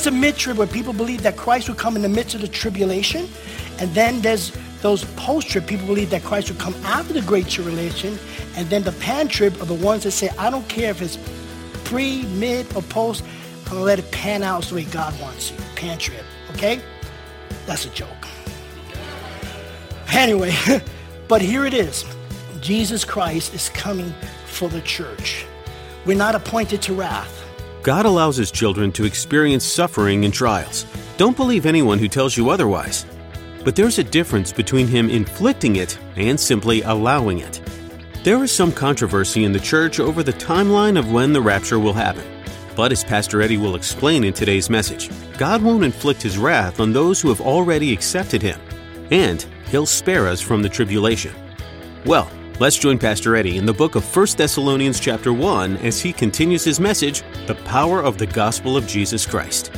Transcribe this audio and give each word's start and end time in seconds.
There's 0.00 0.14
a 0.14 0.18
mid-trib 0.18 0.56
where 0.56 0.66
people 0.66 0.94
believe 0.94 1.22
that 1.24 1.36
Christ 1.36 1.68
will 1.68 1.74
come 1.74 1.94
in 1.94 2.00
the 2.00 2.08
midst 2.08 2.34
of 2.34 2.40
the 2.40 2.48
tribulation. 2.48 3.28
And 3.78 3.92
then 3.94 4.22
there's 4.22 4.50
those 4.80 5.04
post-trib, 5.16 5.66
people 5.66 5.86
believe 5.86 6.08
that 6.08 6.22
Christ 6.22 6.50
will 6.50 6.58
come 6.58 6.74
after 6.86 7.12
the 7.12 7.20
great 7.20 7.48
tribulation. 7.48 8.18
And 8.56 8.66
then 8.70 8.82
the 8.82 8.92
pan-trib 8.92 9.60
are 9.60 9.66
the 9.66 9.74
ones 9.74 10.04
that 10.04 10.12
say, 10.12 10.30
I 10.38 10.48
don't 10.48 10.66
care 10.70 10.90
if 10.90 11.02
it's 11.02 11.18
pre, 11.84 12.22
mid, 12.28 12.74
or 12.74 12.80
post. 12.80 13.24
I'm 13.66 13.76
to 13.76 13.82
let 13.82 13.98
it 13.98 14.10
pan 14.10 14.42
out 14.42 14.62
the 14.62 14.76
way 14.76 14.84
God 14.84 15.20
wants 15.20 15.50
you. 15.50 15.58
Pan-trib, 15.76 16.24
okay? 16.52 16.80
That's 17.66 17.84
a 17.84 17.90
joke. 17.90 18.08
Anyway, 20.12 20.56
but 21.28 21.42
here 21.42 21.66
it 21.66 21.74
is. 21.74 22.06
Jesus 22.62 23.04
Christ 23.04 23.52
is 23.52 23.68
coming 23.68 24.14
for 24.46 24.70
the 24.70 24.80
church. 24.80 25.44
We're 26.06 26.16
not 26.16 26.34
appointed 26.34 26.80
to 26.82 26.94
wrath. 26.94 27.36
God 27.82 28.04
allows 28.04 28.36
his 28.36 28.50
children 28.50 28.92
to 28.92 29.06
experience 29.06 29.64
suffering 29.64 30.26
and 30.26 30.34
trials. 30.34 30.84
Don't 31.16 31.36
believe 31.36 31.64
anyone 31.64 31.98
who 31.98 32.08
tells 32.08 32.36
you 32.36 32.50
otherwise. 32.50 33.06
But 33.64 33.74
there's 33.74 33.98
a 33.98 34.04
difference 34.04 34.52
between 34.52 34.86
him 34.86 35.08
inflicting 35.08 35.76
it 35.76 35.98
and 36.16 36.38
simply 36.38 36.82
allowing 36.82 37.38
it. 37.38 37.62
There 38.22 38.44
is 38.44 38.52
some 38.52 38.70
controversy 38.70 39.44
in 39.44 39.52
the 39.52 39.60
church 39.60 39.98
over 39.98 40.22
the 40.22 40.34
timeline 40.34 40.98
of 40.98 41.10
when 41.10 41.32
the 41.32 41.40
rapture 41.40 41.78
will 41.78 41.94
happen. 41.94 42.24
But 42.76 42.92
as 42.92 43.02
Pastor 43.02 43.40
Eddie 43.40 43.56
will 43.56 43.76
explain 43.76 44.24
in 44.24 44.34
today's 44.34 44.68
message, 44.68 45.10
God 45.38 45.62
won't 45.62 45.84
inflict 45.84 46.20
his 46.20 46.36
wrath 46.36 46.80
on 46.80 46.92
those 46.92 47.20
who 47.20 47.30
have 47.30 47.40
already 47.40 47.94
accepted 47.94 48.42
him, 48.42 48.60
and 49.10 49.44
he'll 49.70 49.86
spare 49.86 50.28
us 50.28 50.40
from 50.42 50.62
the 50.62 50.68
tribulation. 50.68 51.34
Well, 52.04 52.30
Let's 52.60 52.76
join 52.76 52.98
Pastor 52.98 53.36
Eddie 53.36 53.56
in 53.56 53.64
the 53.64 53.72
book 53.72 53.94
of 53.94 54.04
1 54.14 54.26
Thessalonians 54.36 55.00
chapter 55.00 55.32
1 55.32 55.78
as 55.78 55.98
he 55.98 56.12
continues 56.12 56.62
his 56.62 56.78
message, 56.78 57.22
The 57.46 57.54
Power 57.54 58.02
of 58.02 58.18
the 58.18 58.26
Gospel 58.26 58.76
of 58.76 58.86
Jesus 58.86 59.24
Christ. 59.24 59.72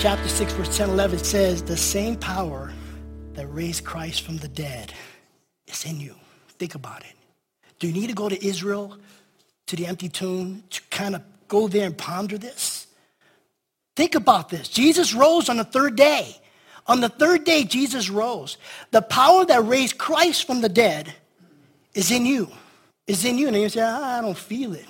Chapter 0.00 0.28
6, 0.28 0.52
verse 0.52 0.76
10 0.76 0.90
11 0.90 1.18
says, 1.18 1.62
The 1.62 1.76
same 1.76 2.14
power 2.16 2.72
that 3.32 3.46
raised 3.48 3.84
Christ 3.84 4.22
from 4.22 4.36
the 4.36 4.46
dead 4.46 4.92
is 5.66 5.84
in 5.84 5.98
you. 5.98 6.14
Think 6.50 6.76
about 6.76 7.00
it. 7.00 7.14
Do 7.80 7.88
you 7.88 7.92
need 7.92 8.06
to 8.06 8.14
go 8.14 8.28
to 8.28 8.46
Israel, 8.46 8.96
to 9.66 9.76
the 9.76 9.86
empty 9.86 10.08
tomb, 10.08 10.62
to 10.70 10.80
kind 10.90 11.16
of 11.16 11.22
go 11.48 11.66
there 11.66 11.86
and 11.86 11.98
ponder 11.98 12.38
this? 12.38 12.86
Think 13.96 14.14
about 14.14 14.50
this. 14.50 14.68
Jesus 14.68 15.14
rose 15.14 15.48
on 15.48 15.56
the 15.56 15.64
third 15.64 15.96
day. 15.96 16.36
On 16.86 17.00
the 17.00 17.08
third 17.08 17.42
day, 17.42 17.64
Jesus 17.64 18.08
rose. 18.08 18.56
The 18.92 19.02
power 19.02 19.44
that 19.46 19.64
raised 19.66 19.98
Christ 19.98 20.46
from 20.46 20.60
the 20.60 20.68
dead 20.68 21.12
is 21.94 22.12
in 22.12 22.24
you. 22.24 22.48
Is 23.08 23.24
in 23.24 23.36
you. 23.36 23.48
And 23.48 23.56
you 23.56 23.68
say, 23.68 23.82
I 23.82 24.20
don't 24.20 24.38
feel 24.38 24.74
it. 24.74 24.86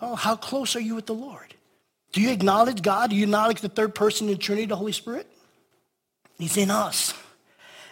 Oh, 0.00 0.14
how 0.14 0.36
close 0.36 0.74
are 0.74 0.80
you 0.80 0.94
with 0.94 1.06
the 1.06 1.14
Lord? 1.14 1.53
Do 2.14 2.20
you 2.20 2.30
acknowledge 2.30 2.80
God? 2.80 3.10
Do 3.10 3.16
you 3.16 3.24
acknowledge 3.24 3.60
the 3.60 3.68
third 3.68 3.92
person 3.92 4.28
in 4.28 4.34
the 4.34 4.38
Trinity, 4.38 4.66
the 4.66 4.76
Holy 4.76 4.92
Spirit? 4.92 5.26
He's 6.38 6.56
in 6.56 6.70
us. 6.70 7.12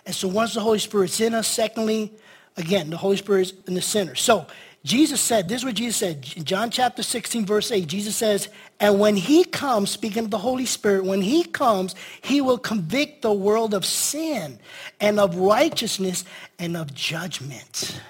And 0.06 0.14
so 0.14 0.28
once 0.28 0.54
the 0.54 0.60
Holy 0.60 0.78
Spirit's 0.78 1.20
in 1.20 1.34
us, 1.34 1.48
secondly, 1.48 2.12
again, 2.56 2.88
the 2.88 2.96
Holy 2.96 3.16
Spirit 3.16 3.40
is 3.40 3.54
in 3.66 3.74
the 3.74 3.82
center. 3.82 4.14
So 4.14 4.46
Jesus 4.84 5.20
said, 5.20 5.48
this 5.48 5.62
is 5.62 5.64
what 5.64 5.74
Jesus 5.74 5.96
said, 5.96 6.32
in 6.36 6.44
John 6.44 6.70
chapter 6.70 7.02
16, 7.02 7.44
verse 7.44 7.72
8, 7.72 7.84
Jesus 7.88 8.14
says, 8.14 8.48
and 8.78 9.00
when 9.00 9.16
he 9.16 9.42
comes, 9.42 9.90
speaking 9.90 10.26
of 10.26 10.30
the 10.30 10.38
Holy 10.38 10.66
Spirit, 10.66 11.04
when 11.04 11.20
he 11.20 11.42
comes, 11.42 11.96
he 12.20 12.40
will 12.40 12.58
convict 12.58 13.22
the 13.22 13.32
world 13.32 13.74
of 13.74 13.84
sin 13.84 14.60
and 15.00 15.18
of 15.18 15.34
righteousness 15.34 16.24
and 16.60 16.76
of 16.76 16.94
judgment. 16.94 18.00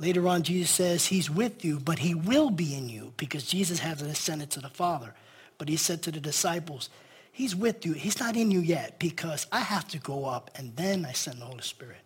Later 0.00 0.28
on, 0.28 0.42
Jesus 0.44 0.70
says 0.70 1.06
he's 1.06 1.28
with 1.28 1.64
you, 1.64 1.80
but 1.80 1.98
he 1.98 2.14
will 2.14 2.50
be 2.50 2.74
in 2.74 2.88
you 2.88 3.12
because 3.16 3.44
Jesus 3.44 3.80
has 3.80 4.00
ascended 4.00 4.50
to 4.52 4.60
the 4.60 4.68
Father. 4.68 5.14
But 5.58 5.68
he 5.68 5.76
said 5.76 6.02
to 6.02 6.12
the 6.12 6.20
disciples, 6.20 6.88
he's 7.32 7.56
with 7.56 7.84
you. 7.84 7.94
He's 7.94 8.20
not 8.20 8.36
in 8.36 8.52
you 8.52 8.60
yet 8.60 9.00
because 9.00 9.46
I 9.50 9.60
have 9.60 9.88
to 9.88 9.98
go 9.98 10.24
up 10.24 10.50
and 10.54 10.76
then 10.76 11.04
I 11.04 11.12
send 11.12 11.40
the 11.40 11.46
Holy 11.46 11.62
Spirit. 11.62 11.98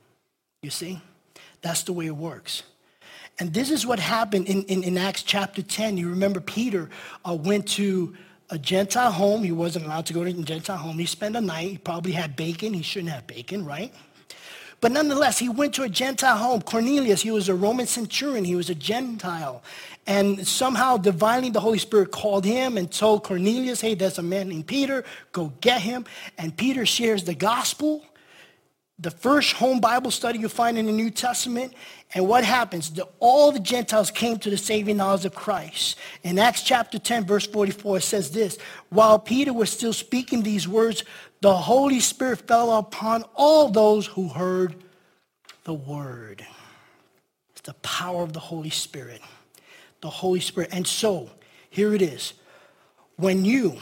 You 0.63 0.71
see? 0.71 1.01
That's 1.61 1.83
the 1.83 1.93
way 1.93 2.07
it 2.07 2.17
works. 2.17 2.63
And 3.39 3.53
this 3.53 3.71
is 3.71 3.87
what 3.87 3.99
happened 3.99 4.47
in, 4.47 4.63
in, 4.65 4.83
in 4.85 4.97
Acts 4.97 5.23
chapter 5.23 5.63
10. 5.63 5.97
You 5.97 6.11
remember 6.11 6.41
Peter 6.41 6.89
uh, 7.29 7.35
went 7.35 7.67
to 7.69 8.15
a 8.51 8.59
Gentile 8.59 9.11
home. 9.11 9.43
He 9.43 9.53
wasn't 9.53 9.85
allowed 9.87 10.07
to 10.07 10.13
go 10.13 10.25
to 10.25 10.31
a 10.31 10.33
Gentile 10.33 10.77
home. 10.77 10.99
He 10.99 11.07
spent 11.07 11.37
a 11.37 11.41
night. 11.41 11.71
He 11.71 11.79
probably 11.79 12.13
had 12.13 12.37
bacon. 12.37 12.75
He 12.75 12.83
shouldn't 12.83 13.13
have 13.13 13.27
bacon, 13.27 13.65
right? 13.65 13.93
But 14.83 14.91
nonetheless, 14.91 15.39
he 15.39 15.49
went 15.49 15.75
to 15.75 15.85
a 15.85 15.89
Gentile 15.89 16.37
home. 16.37 16.61
Cornelius, 16.61 17.23
he 17.23 17.31
was 17.31 17.49
a 17.49 17.55
Roman 17.55 17.87
centurion. 17.87 18.45
He 18.45 18.57
was 18.57 18.69
a 18.69 18.75
Gentile. 18.75 19.63
And 20.09 20.45
somehow, 20.47 20.97
divinely, 20.97 21.51
the 21.51 21.61
Holy 21.61 21.79
Spirit 21.79 22.11
called 22.11 22.45
him 22.45 22.77
and 22.77 22.91
told 22.91 23.23
Cornelius, 23.23 23.81
hey, 23.81 23.95
there's 23.95 24.19
a 24.19 24.23
man 24.23 24.49
named 24.49 24.67
Peter. 24.67 25.05
Go 25.31 25.53
get 25.61 25.83
him. 25.83 26.05
And 26.37 26.57
Peter 26.57 26.85
shares 26.85 27.23
the 27.23 27.35
gospel, 27.35 28.05
the 28.99 29.13
first 29.13 29.53
home 29.53 29.79
Bible 29.79 30.11
study 30.11 30.41
you 30.41 30.49
find 30.49 30.77
in 30.77 30.87
the 30.87 30.93
New 30.93 31.11
Testament. 31.11 31.75
And 32.13 32.27
what 32.27 32.45
happens? 32.45 32.91
The, 32.91 33.07
all 33.21 33.53
the 33.53 33.61
Gentiles 33.61 34.11
came 34.11 34.37
to 34.41 34.51
the 34.51 34.59
saving 34.59 34.97
knowledge 34.97 35.25
of 35.25 35.33
Christ. 35.33 35.97
In 36.25 36.41
Acts 36.41 36.65
chapter 36.65 36.99
10, 36.99 37.25
verse 37.25 37.47
44, 37.47 37.99
it 37.99 38.01
says 38.01 38.33
this, 38.33 38.59
While 38.89 39.21
Peter 39.21 39.53
was 39.53 39.71
still 39.71 39.93
speaking 39.93 40.43
these 40.43 40.67
words, 40.67 41.05
the 41.43 41.57
Holy 41.57 41.99
Spirit 41.99 42.47
fell 42.47 42.79
upon 42.79 43.25
all 43.35 43.69
those 43.69 44.07
who 44.07 44.29
heard 44.29 44.77
the 45.65 45.75
word. 45.75 46.47
It's 47.51 47.63
the 47.63 47.75
power 47.75 48.23
of 48.23 48.33
the 48.33 48.41
Holy 48.41 48.71
Spirit. 48.71 49.21
The 50.03 50.09
Holy 50.09 50.39
Spirit. 50.39 50.71
And 50.73 50.87
so, 50.87 51.31
here 51.69 51.95
it 51.95 52.01
is. 52.01 52.35
When 53.17 53.45
you, 53.45 53.77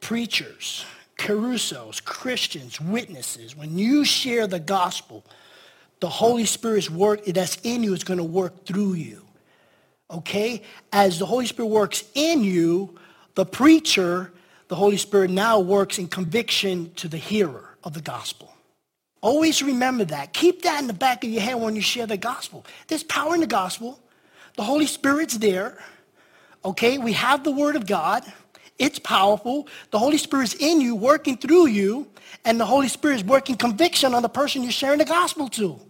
preachers, 0.00 0.84
carusos, 1.18 2.02
Christians, 2.02 2.80
witnesses, 2.80 3.56
when 3.56 3.76
you 3.76 4.04
share 4.04 4.46
the 4.46 4.60
gospel, 4.60 5.24
the 5.98 6.08
Holy 6.08 6.46
Spirit's 6.46 6.88
work 6.88 7.24
that's 7.24 7.56
in 7.64 7.82
you 7.82 7.92
is 7.92 8.04
going 8.04 8.18
to 8.18 8.24
work 8.24 8.64
through 8.64 8.94
you. 8.94 9.26
Okay? 10.12 10.62
As 10.92 11.18
the 11.18 11.26
Holy 11.26 11.46
Spirit 11.46 11.68
works 11.68 12.04
in 12.14 12.44
you, 12.44 12.96
the 13.34 13.44
preacher 13.44 14.32
the 14.70 14.76
Holy 14.76 14.96
Spirit 14.96 15.32
now 15.32 15.58
works 15.58 15.98
in 15.98 16.06
conviction 16.06 16.92
to 16.94 17.08
the 17.08 17.16
hearer 17.16 17.76
of 17.82 17.92
the 17.92 18.00
gospel. 18.00 18.54
Always 19.20 19.64
remember 19.64 20.04
that. 20.04 20.32
Keep 20.32 20.62
that 20.62 20.80
in 20.80 20.86
the 20.86 20.92
back 20.92 21.24
of 21.24 21.30
your 21.30 21.42
head 21.42 21.56
when 21.56 21.74
you 21.74 21.82
share 21.82 22.06
the 22.06 22.16
gospel. 22.16 22.64
There's 22.86 23.02
power 23.02 23.34
in 23.34 23.40
the 23.40 23.48
gospel. 23.48 23.98
The 24.56 24.62
Holy 24.62 24.86
Spirit's 24.86 25.38
there. 25.38 25.76
Okay, 26.64 26.98
we 26.98 27.14
have 27.14 27.42
the 27.42 27.50
Word 27.50 27.74
of 27.74 27.84
God. 27.84 28.22
It's 28.78 29.00
powerful. 29.00 29.66
The 29.90 29.98
Holy 29.98 30.18
Spirit's 30.18 30.54
in 30.54 30.80
you, 30.80 30.94
working 30.94 31.36
through 31.36 31.66
you, 31.66 32.06
and 32.44 32.60
the 32.60 32.64
Holy 32.64 32.86
Spirit 32.86 33.16
is 33.16 33.24
working 33.24 33.56
conviction 33.56 34.14
on 34.14 34.22
the 34.22 34.28
person 34.28 34.62
you're 34.62 34.70
sharing 34.70 34.98
the 34.98 35.04
gospel 35.04 35.48
to. 35.48 35.80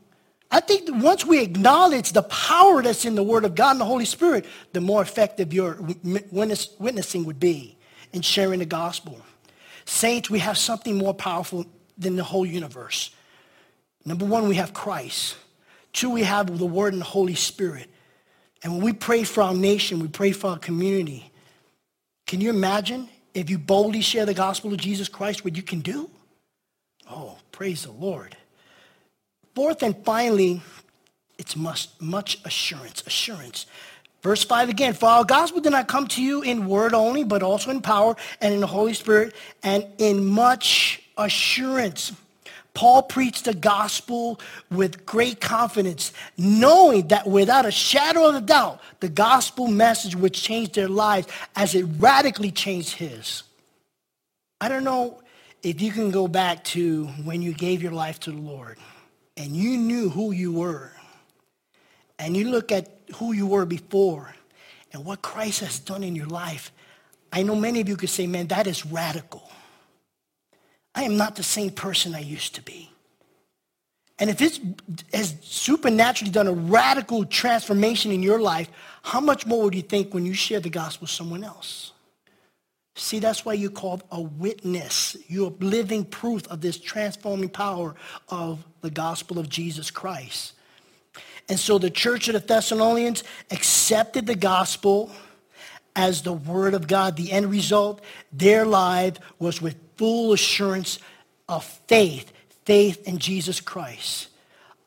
I 0.50 0.60
think 0.60 0.88
once 1.04 1.26
we 1.26 1.42
acknowledge 1.42 2.12
the 2.12 2.22
power 2.22 2.82
that's 2.82 3.04
in 3.04 3.14
the 3.14 3.22
Word 3.22 3.44
of 3.44 3.54
God 3.54 3.72
and 3.72 3.80
the 3.82 3.84
Holy 3.84 4.06
Spirit, 4.06 4.46
the 4.72 4.80
more 4.80 5.02
effective 5.02 5.52
your 5.52 5.76
witness, 6.02 6.70
witnessing 6.78 7.26
would 7.26 7.38
be 7.38 7.76
in 8.12 8.22
sharing 8.22 8.58
the 8.60 8.66
gospel. 8.66 9.20
Saints, 9.84 10.30
we 10.30 10.38
have 10.40 10.58
something 10.58 10.96
more 10.96 11.14
powerful 11.14 11.66
than 11.98 12.16
the 12.16 12.24
whole 12.24 12.46
universe. 12.46 13.10
Number 14.04 14.24
one, 14.24 14.48
we 14.48 14.56
have 14.56 14.72
Christ. 14.72 15.36
Two, 15.92 16.10
we 16.10 16.22
have 16.22 16.58
the 16.58 16.66
Word 16.66 16.92
and 16.92 17.02
the 17.02 17.06
Holy 17.06 17.34
Spirit. 17.34 17.88
And 18.62 18.74
when 18.74 18.82
we 18.82 18.92
pray 18.92 19.24
for 19.24 19.42
our 19.42 19.54
nation, 19.54 19.98
we 20.00 20.08
pray 20.08 20.32
for 20.32 20.50
our 20.50 20.58
community. 20.58 21.30
Can 22.26 22.40
you 22.40 22.50
imagine 22.50 23.08
if 23.34 23.50
you 23.50 23.58
boldly 23.58 24.00
share 24.00 24.26
the 24.26 24.34
gospel 24.34 24.72
of 24.72 24.78
Jesus 24.78 25.08
Christ, 25.08 25.44
what 25.44 25.56
you 25.56 25.62
can 25.62 25.80
do? 25.80 26.10
Oh, 27.10 27.38
praise 27.52 27.84
the 27.84 27.92
Lord. 27.92 28.36
Fourth 29.54 29.82
and 29.82 29.96
finally, 30.04 30.62
it's 31.38 31.56
much, 31.56 31.88
much 31.98 32.38
assurance. 32.44 33.02
Assurance. 33.06 33.66
Verse 34.22 34.44
5 34.44 34.68
again, 34.68 34.92
for 34.92 35.08
our 35.08 35.24
gospel 35.24 35.60
did 35.60 35.72
not 35.72 35.88
come 35.88 36.06
to 36.08 36.22
you 36.22 36.42
in 36.42 36.66
word 36.66 36.92
only, 36.92 37.24
but 37.24 37.42
also 37.42 37.70
in 37.70 37.80
power 37.80 38.16
and 38.40 38.52
in 38.52 38.60
the 38.60 38.66
Holy 38.66 38.92
Spirit 38.92 39.34
and 39.62 39.86
in 39.98 40.26
much 40.26 41.02
assurance. 41.16 42.12
Paul 42.74 43.02
preached 43.02 43.46
the 43.46 43.54
gospel 43.54 44.38
with 44.70 45.04
great 45.04 45.40
confidence, 45.40 46.12
knowing 46.36 47.08
that 47.08 47.26
without 47.26 47.66
a 47.66 47.70
shadow 47.70 48.28
of 48.28 48.34
a 48.36 48.40
doubt, 48.40 48.80
the 49.00 49.08
gospel 49.08 49.66
message 49.66 50.14
would 50.14 50.34
change 50.34 50.72
their 50.72 50.88
lives 50.88 51.26
as 51.56 51.74
it 51.74 51.84
radically 51.98 52.50
changed 52.50 52.94
his. 52.94 53.42
I 54.60 54.68
don't 54.68 54.84
know 54.84 55.20
if 55.62 55.80
you 55.80 55.90
can 55.90 56.10
go 56.10 56.28
back 56.28 56.62
to 56.64 57.06
when 57.24 57.42
you 57.42 57.54
gave 57.54 57.82
your 57.82 57.92
life 57.92 58.20
to 58.20 58.30
the 58.30 58.40
Lord 58.40 58.78
and 59.36 59.56
you 59.56 59.76
knew 59.78 60.10
who 60.10 60.32
you 60.32 60.52
were 60.52 60.92
and 62.20 62.36
you 62.36 62.50
look 62.50 62.70
at 62.70 62.88
who 63.16 63.32
you 63.32 63.46
were 63.46 63.64
before 63.64 64.34
and 64.92 65.04
what 65.04 65.22
Christ 65.22 65.60
has 65.60 65.78
done 65.78 66.04
in 66.04 66.14
your 66.14 66.26
life, 66.26 66.70
I 67.32 67.42
know 67.42 67.56
many 67.56 67.80
of 67.80 67.88
you 67.88 67.96
could 67.96 68.10
say, 68.10 68.26
man, 68.26 68.48
that 68.48 68.66
is 68.66 68.84
radical. 68.84 69.50
I 70.94 71.04
am 71.04 71.16
not 71.16 71.36
the 71.36 71.42
same 71.42 71.70
person 71.70 72.14
I 72.14 72.20
used 72.20 72.56
to 72.56 72.62
be. 72.62 72.90
And 74.18 74.28
if 74.28 74.42
it 74.42 74.60
has 75.14 75.34
supernaturally 75.40 76.30
done 76.30 76.46
a 76.46 76.52
radical 76.52 77.24
transformation 77.24 78.12
in 78.12 78.22
your 78.22 78.38
life, 78.38 78.68
how 79.02 79.20
much 79.20 79.46
more 79.46 79.64
would 79.64 79.74
you 79.74 79.82
think 79.82 80.12
when 80.12 80.26
you 80.26 80.34
share 80.34 80.60
the 80.60 80.68
gospel 80.68 81.04
with 81.04 81.10
someone 81.10 81.42
else? 81.42 81.92
See, 82.96 83.18
that's 83.18 83.46
why 83.46 83.54
you're 83.54 83.70
called 83.70 84.02
a 84.10 84.20
witness. 84.20 85.16
You're 85.26 85.54
living 85.60 86.04
proof 86.04 86.46
of 86.48 86.60
this 86.60 86.78
transforming 86.78 87.48
power 87.48 87.94
of 88.28 88.66
the 88.82 88.90
gospel 88.90 89.38
of 89.38 89.48
Jesus 89.48 89.90
Christ. 89.90 90.52
And 91.50 91.58
so 91.58 91.78
the 91.78 91.90
church 91.90 92.28
of 92.28 92.34
the 92.34 92.38
Thessalonians 92.38 93.24
accepted 93.50 94.24
the 94.24 94.36
gospel 94.36 95.10
as 95.96 96.22
the 96.22 96.32
word 96.32 96.74
of 96.74 96.86
God. 96.86 97.16
The 97.16 97.32
end 97.32 97.50
result, 97.50 98.02
their 98.32 98.64
life 98.64 99.16
was 99.40 99.60
with 99.60 99.74
full 99.96 100.32
assurance 100.32 101.00
of 101.48 101.64
faith, 101.88 102.32
faith 102.64 103.06
in 103.08 103.18
Jesus 103.18 103.60
Christ. 103.60 104.28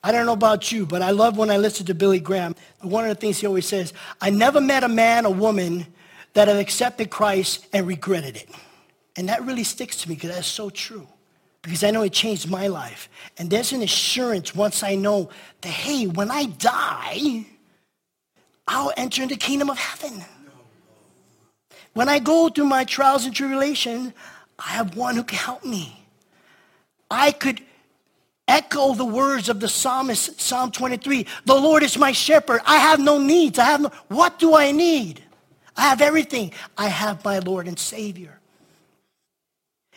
I 0.05 0.13
don't 0.13 0.25
know 0.25 0.33
about 0.33 0.71
you, 0.71 0.85
but 0.85 1.01
I 1.01 1.11
love 1.11 1.37
when 1.37 1.51
I 1.51 1.57
listen 1.57 1.85
to 1.87 1.93
Billy 1.93 2.21
Graham. 2.21 2.55
One 2.81 3.03
of 3.03 3.09
the 3.09 3.19
things 3.19 3.39
he 3.39 3.47
always 3.47 3.67
says, 3.67 3.91
I 4.21 4.29
never 4.29 4.61
met 4.61 4.85
a 4.85 4.89
man 4.89 5.25
or 5.25 5.33
woman 5.33 5.85
that 6.31 6.47
have 6.47 6.57
accepted 6.57 7.09
Christ 7.09 7.67
and 7.73 7.85
regretted 7.85 8.37
it. 8.37 8.49
And 9.17 9.27
that 9.27 9.43
really 9.43 9.65
sticks 9.65 9.97
to 9.97 10.09
me 10.09 10.15
because 10.15 10.31
that's 10.33 10.47
so 10.47 10.69
true 10.69 11.09
because 11.63 11.83
I 11.83 11.91
know 11.91 12.03
it 12.03 12.13
changed 12.13 12.49
my 12.49 12.67
life. 12.67 13.09
And 13.37 13.49
there's 13.49 13.71
an 13.71 13.81
assurance 13.81 14.53
once 14.53 14.83
I 14.83 14.95
know 14.95 15.29
that, 15.61 15.69
hey, 15.69 16.05
when 16.05 16.29
I 16.29 16.45
die, 16.45 17.45
I'll 18.67 18.93
enter 18.95 19.23
into 19.23 19.35
the 19.35 19.39
kingdom 19.39 19.69
of 19.69 19.77
heaven. 19.77 20.23
When 21.93 22.09
I 22.09 22.19
go 22.19 22.49
through 22.49 22.65
my 22.65 22.83
trials 22.83 23.25
and 23.25 23.33
tribulation, 23.33 24.13
I 24.59 24.71
have 24.71 24.95
one 24.95 25.15
who 25.15 25.23
can 25.23 25.37
help 25.37 25.63
me. 25.63 26.05
I 27.09 27.31
could 27.31 27.61
echo 28.47 28.93
the 28.93 29.05
words 29.05 29.47
of 29.47 29.59
the 29.59 29.69
psalmist, 29.69 30.41
Psalm 30.41 30.69
23. 30.69 31.25
The 31.45 31.55
Lord 31.55 31.81
is 31.81 31.97
my 31.97 32.11
shepherd. 32.11 32.61
I 32.65 32.77
have 32.77 32.99
no 32.99 33.17
needs. 33.17 33.57
I 33.57 33.65
have 33.65 33.81
no, 33.81 33.91
what 34.09 34.37
do 34.37 34.55
I 34.55 34.71
need? 34.71 35.21
I 35.77 35.83
have 35.83 36.01
everything. 36.01 36.51
I 36.77 36.89
have 36.89 37.23
my 37.23 37.39
Lord 37.39 37.67
and 37.67 37.79
Savior. 37.79 38.39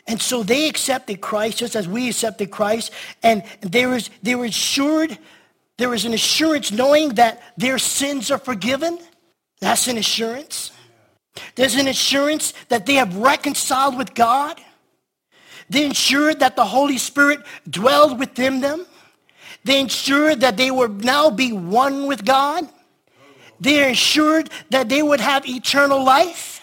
And 0.06 0.20
so 0.20 0.42
they 0.42 0.68
accepted 0.68 1.20
Christ 1.20 1.58
just 1.58 1.74
as 1.74 1.88
we 1.88 2.08
accepted 2.08 2.50
Christ. 2.50 2.92
And 3.22 3.42
there 3.60 3.94
is, 3.94 4.10
they 4.22 4.34
were 4.34 4.44
assured, 4.44 5.18
there 5.78 5.92
is 5.94 6.04
an 6.04 6.14
assurance 6.14 6.70
knowing 6.70 7.10
that 7.14 7.42
their 7.56 7.78
sins 7.78 8.30
are 8.30 8.38
forgiven. 8.38 8.98
That's 9.60 9.88
an 9.88 9.98
assurance. 9.98 10.70
There's 11.54 11.74
an 11.74 11.88
assurance 11.88 12.54
that 12.68 12.86
they 12.86 12.94
have 12.94 13.16
reconciled 13.16 13.98
with 13.98 14.14
God. 14.14 14.60
They 15.68 15.84
ensured 15.84 16.40
that 16.40 16.56
the 16.56 16.64
Holy 16.64 16.98
Spirit 16.98 17.40
dwelled 17.68 18.18
within 18.18 18.60
them. 18.60 18.86
They 19.64 19.80
ensured 19.80 20.40
that 20.40 20.56
they 20.56 20.70
would 20.70 21.04
now 21.04 21.28
be 21.28 21.52
one 21.52 22.06
with 22.06 22.24
God. 22.24 22.68
They 23.58 23.88
ensured 23.88 24.50
that 24.70 24.88
they 24.88 25.02
would 25.02 25.20
have 25.20 25.46
eternal 25.48 26.04
life. 26.04 26.55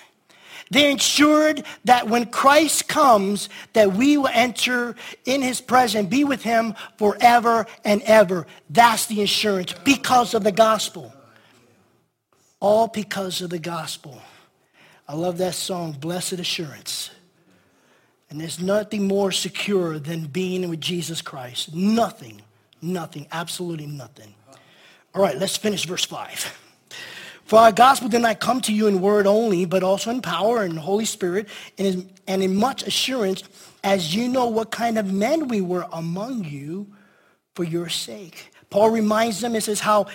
They 0.74 0.90
ensured 0.90 1.64
that 1.86 2.08
when 2.10 2.26
Christ 2.26 2.88
comes, 2.88 3.48
that 3.74 3.94
we 3.94 4.18
will 4.18 4.28
enter 4.34 4.96
in 5.24 5.44
his 5.44 5.62
presence, 5.62 6.10
be 6.10 6.24
with 6.24 6.42
him 6.42 6.74
forever 6.98 7.68
and 7.86 8.02
ever. 8.04 8.48
That's 8.72 9.06
the 9.06 9.22
assurance 9.22 9.74
because 9.84 10.34
of 10.34 10.44
the 10.44 10.52
gospel. 10.52 11.14
All 12.60 12.88
because 12.88 13.42
of 13.42 13.52
the 13.52 13.60
gospel. 13.60 14.20
I 15.08 15.14
love 15.14 15.38
that 15.38 15.54
song, 15.54 15.92
Blessed 15.92 16.34
Assurance. 16.34 17.12
And 18.32 18.42
there's 18.42 18.60
nothing 18.60 19.08
more 19.08 19.32
secure 19.32 20.00
than 20.00 20.26
being 20.26 20.68
with 20.70 20.82
Jesus 20.82 21.22
Christ. 21.22 21.76
Nothing, 21.76 22.42
nothing, 22.82 23.28
absolutely 23.32 23.86
nothing. 23.86 24.34
All 25.14 25.22
right, 25.22 25.38
let's 25.38 25.56
finish 25.56 25.86
verse 25.86 26.06
5. 26.06 26.62
For 27.46 27.60
our 27.60 27.72
gospel 27.72 28.10
did 28.10 28.22
not 28.22 28.40
come 28.40 28.62
to 28.62 28.74
you 28.74 28.88
in 28.88 29.02
word 29.02 29.28
only, 29.28 29.66
but 29.66 29.84
also 29.84 30.12
in 30.12 30.22
power 30.22 30.64
and 30.64 30.80
Holy 30.80 31.06
Spirit 31.06 31.50
and 31.78 32.10
in, 32.28 32.56
much 32.56 32.84
assurance, 32.84 33.44
as 33.84 34.16
you 34.16 34.30
know 34.30 34.48
what 34.48 34.72
kind 34.72 34.98
of 34.98 35.12
men 35.12 35.50
we 35.50 35.60
were 35.60 35.86
among 35.92 36.46
you 36.46 36.88
for 37.54 37.64
your 37.64 37.90
sake. 37.90 38.52
Paul 38.70 38.90
reminds 38.92 39.42
them, 39.42 39.56
it 39.56 39.62
says 39.62 39.82
how 39.82 40.08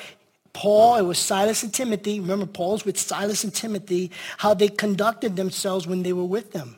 Paul, 0.54 0.96
it 0.96 1.02
was 1.02 1.18
Silas 1.18 1.62
and 1.62 1.72
Timothy. 1.72 2.18
Remember, 2.18 2.46
Paul's 2.46 2.84
with 2.84 2.98
Silas 2.98 3.44
and 3.44 3.54
Timothy, 3.54 4.10
how 4.38 4.54
they 4.54 4.68
conducted 4.68 5.36
themselves 5.36 5.86
when 5.86 6.02
they 6.02 6.14
were 6.14 6.24
with 6.24 6.52
them, 6.52 6.76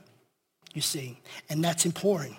you 0.74 0.82
see. 0.82 1.18
And 1.48 1.64
that's 1.64 1.86
important. 1.86 2.36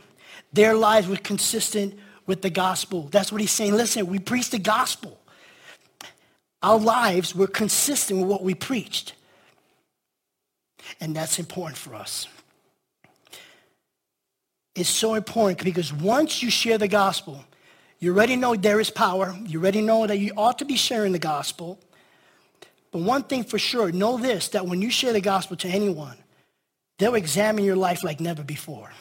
Their 0.53 0.75
lives 0.75 1.07
were 1.07 1.15
consistent 1.15 1.97
with 2.27 2.41
the 2.41 2.49
gospel. 2.49 3.07
That's 3.09 3.31
what 3.31 3.39
he's 3.39 3.51
saying. 3.51 3.73
Listen, 3.73 4.07
we 4.07 4.19
preach 4.19 4.49
the 4.49 4.59
gospel 4.59 5.17
our 6.63 6.79
lives 6.79 7.35
were 7.35 7.47
consistent 7.47 8.19
with 8.19 8.29
what 8.29 8.43
we 8.43 8.53
preached. 8.53 9.13
And 10.99 11.15
that's 11.15 11.39
important 11.39 11.77
for 11.77 11.95
us. 11.95 12.27
It's 14.75 14.89
so 14.89 15.15
important 15.15 15.63
because 15.63 15.91
once 15.91 16.41
you 16.41 16.49
share 16.49 16.77
the 16.77 16.87
gospel, 16.87 17.43
you 17.99 18.11
already 18.13 18.35
know 18.35 18.55
there 18.55 18.79
is 18.79 18.89
power. 18.89 19.35
You 19.45 19.59
already 19.59 19.81
know 19.81 20.07
that 20.07 20.17
you 20.17 20.33
ought 20.37 20.59
to 20.59 20.65
be 20.65 20.75
sharing 20.75 21.11
the 21.11 21.19
gospel. 21.19 21.79
But 22.91 23.01
one 23.01 23.23
thing 23.23 23.43
for 23.43 23.59
sure, 23.59 23.91
know 23.91 24.17
this, 24.17 24.49
that 24.49 24.65
when 24.65 24.81
you 24.81 24.89
share 24.89 25.13
the 25.13 25.21
gospel 25.21 25.57
to 25.57 25.67
anyone, 25.67 26.17
they'll 26.97 27.15
examine 27.15 27.63
your 27.63 27.75
life 27.75 28.03
like 28.03 28.19
never 28.19 28.43
before. 28.43 28.91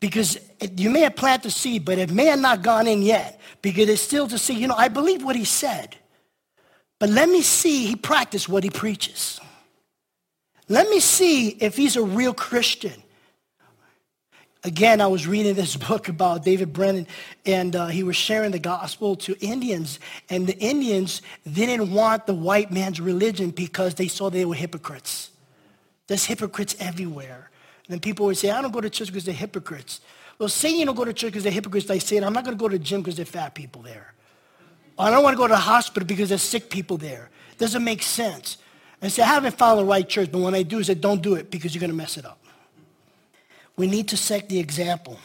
Because 0.00 0.38
you 0.76 0.90
may 0.90 1.00
have 1.00 1.16
planted 1.16 1.48
the 1.48 1.50
seed, 1.50 1.84
but 1.84 1.98
it 1.98 2.10
may 2.10 2.26
have 2.26 2.38
not 2.38 2.62
gone 2.62 2.86
in 2.86 3.02
yet. 3.02 3.40
Because 3.62 3.88
it's 3.88 4.02
still 4.02 4.28
to 4.28 4.38
see, 4.38 4.54
you 4.54 4.68
know, 4.68 4.76
I 4.76 4.88
believe 4.88 5.24
what 5.24 5.34
he 5.34 5.44
said. 5.44 5.96
But 6.98 7.10
let 7.10 7.28
me 7.28 7.42
see 7.42 7.86
he 7.86 7.96
practiced 7.96 8.48
what 8.48 8.64
he 8.64 8.70
preaches. 8.70 9.40
Let 10.68 10.88
me 10.88 11.00
see 11.00 11.48
if 11.48 11.76
he's 11.76 11.96
a 11.96 12.02
real 12.02 12.34
Christian. 12.34 13.02
Again, 14.64 15.00
I 15.00 15.06
was 15.06 15.26
reading 15.26 15.54
this 15.54 15.76
book 15.88 16.08
about 16.08 16.44
David 16.44 16.72
Brainerd, 16.72 17.06
and 17.46 17.74
uh, 17.74 17.86
he 17.86 18.02
was 18.02 18.16
sharing 18.16 18.50
the 18.50 18.58
gospel 18.58 19.16
to 19.16 19.36
Indians. 19.40 19.98
And 20.28 20.46
the 20.46 20.58
Indians 20.58 21.22
didn't 21.50 21.90
want 21.92 22.26
the 22.26 22.34
white 22.34 22.70
man's 22.70 23.00
religion 23.00 23.50
because 23.50 23.94
they 23.94 24.08
saw 24.08 24.30
they 24.30 24.44
were 24.44 24.54
hypocrites. 24.54 25.30
There's 26.08 26.24
hypocrites 26.24 26.74
everywhere. 26.80 27.47
Then 27.88 28.00
people 28.00 28.26
would 28.26 28.36
say, 28.36 28.50
I 28.50 28.60
don't 28.60 28.72
go 28.72 28.80
to 28.80 28.90
church 28.90 29.08
because 29.08 29.24
they're 29.24 29.34
hypocrites. 29.34 30.00
Well, 30.38 30.48
say 30.48 30.70
you 30.70 30.84
don't 30.84 30.94
go 30.94 31.04
to 31.04 31.12
church 31.12 31.32
because 31.32 31.42
they're 31.42 31.52
hypocrites. 31.52 31.86
They 31.86 31.98
say, 31.98 32.18
I'm 32.18 32.32
not 32.32 32.44
going 32.44 32.56
to 32.56 32.60
go 32.60 32.68
to 32.68 32.78
the 32.78 32.84
gym 32.84 33.00
because 33.00 33.16
they're 33.16 33.24
fat 33.24 33.54
people 33.54 33.82
there. 33.82 34.14
I 34.98 35.10
don't 35.10 35.22
want 35.22 35.34
to 35.34 35.38
go 35.38 35.46
to 35.46 35.54
the 35.54 35.58
hospital 35.58 36.06
because 36.06 36.28
there's 36.28 36.42
sick 36.42 36.70
people 36.70 36.96
there. 36.96 37.30
Doesn't 37.56 37.82
make 37.82 38.02
sense. 38.02 38.58
And 39.00 39.10
say, 39.10 39.22
I 39.22 39.26
haven't 39.26 39.56
found 39.56 39.78
the 39.78 39.84
right 39.84 40.08
church, 40.08 40.30
but 40.30 40.40
when 40.40 40.54
I 40.54 40.62
do, 40.62 40.80
I 40.80 40.82
say, 40.82 40.94
don't 40.94 41.22
do 41.22 41.34
it 41.34 41.50
because 41.50 41.74
you're 41.74 41.80
going 41.80 41.90
to 41.90 41.96
mess 41.96 42.16
it 42.16 42.26
up. 42.26 42.44
We 43.76 43.86
need 43.86 44.08
to 44.08 44.16
set 44.16 44.48
the 44.48 44.58
example. 44.58 45.18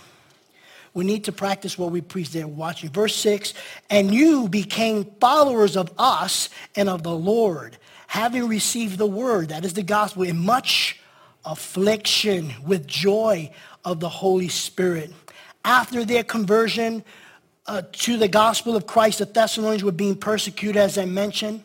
We 0.93 1.03
need 1.03 1.23
to 1.23 1.31
practice 1.31 1.77
what 1.77 1.91
we 1.91 2.01
preach 2.01 2.29
there 2.29 2.47
watching. 2.47 2.91
Verse 2.91 3.15
6, 3.15 3.55
and 3.89 4.13
you 4.13 4.47
became 4.47 5.05
followers 5.19 5.75
of 5.75 5.91
us 5.97 6.49
and 6.75 6.87
of 6.87 7.01
the 7.01 7.15
Lord, 7.15 7.77
having 8.05 8.47
received 8.47 8.99
the 8.99 9.07
word, 9.07 9.49
that 9.49 9.65
is 9.65 9.73
the 9.73 9.81
gospel, 9.81 10.21
in 10.21 10.37
much 10.37 10.99
affliction 11.45 12.53
with 12.65 12.87
joy 12.87 13.51
of 13.83 13.99
the 13.99 14.09
Holy 14.09 14.47
Spirit. 14.47 15.11
After 15.65 16.05
their 16.05 16.23
conversion, 16.23 17.03
uh, 17.65 17.81
to 17.91 18.17
the 18.17 18.27
gospel 18.27 18.75
of 18.75 18.85
Christ, 18.85 19.19
the 19.19 19.25
Thessalonians 19.25 19.83
were 19.83 19.91
being 19.91 20.15
persecuted, 20.15 20.77
as 20.77 20.97
I 20.97 21.05
mentioned. 21.05 21.63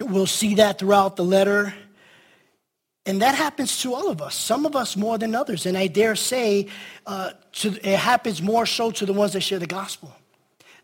We'll 0.00 0.26
see 0.26 0.54
that 0.56 0.78
throughout 0.78 1.16
the 1.16 1.24
letter. 1.24 1.74
And 3.04 3.20
that 3.22 3.34
happens 3.34 3.80
to 3.82 3.94
all 3.94 4.08
of 4.08 4.22
us, 4.22 4.36
some 4.36 4.64
of 4.64 4.76
us 4.76 4.96
more 4.96 5.18
than 5.18 5.34
others. 5.34 5.66
And 5.66 5.76
I 5.76 5.88
dare 5.88 6.14
say 6.14 6.68
uh, 7.06 7.32
to, 7.52 7.68
it 7.68 7.98
happens 7.98 8.40
more 8.40 8.64
so 8.64 8.92
to 8.92 9.04
the 9.04 9.12
ones 9.12 9.32
that 9.32 9.40
share 9.40 9.58
the 9.58 9.66
gospel. 9.66 10.14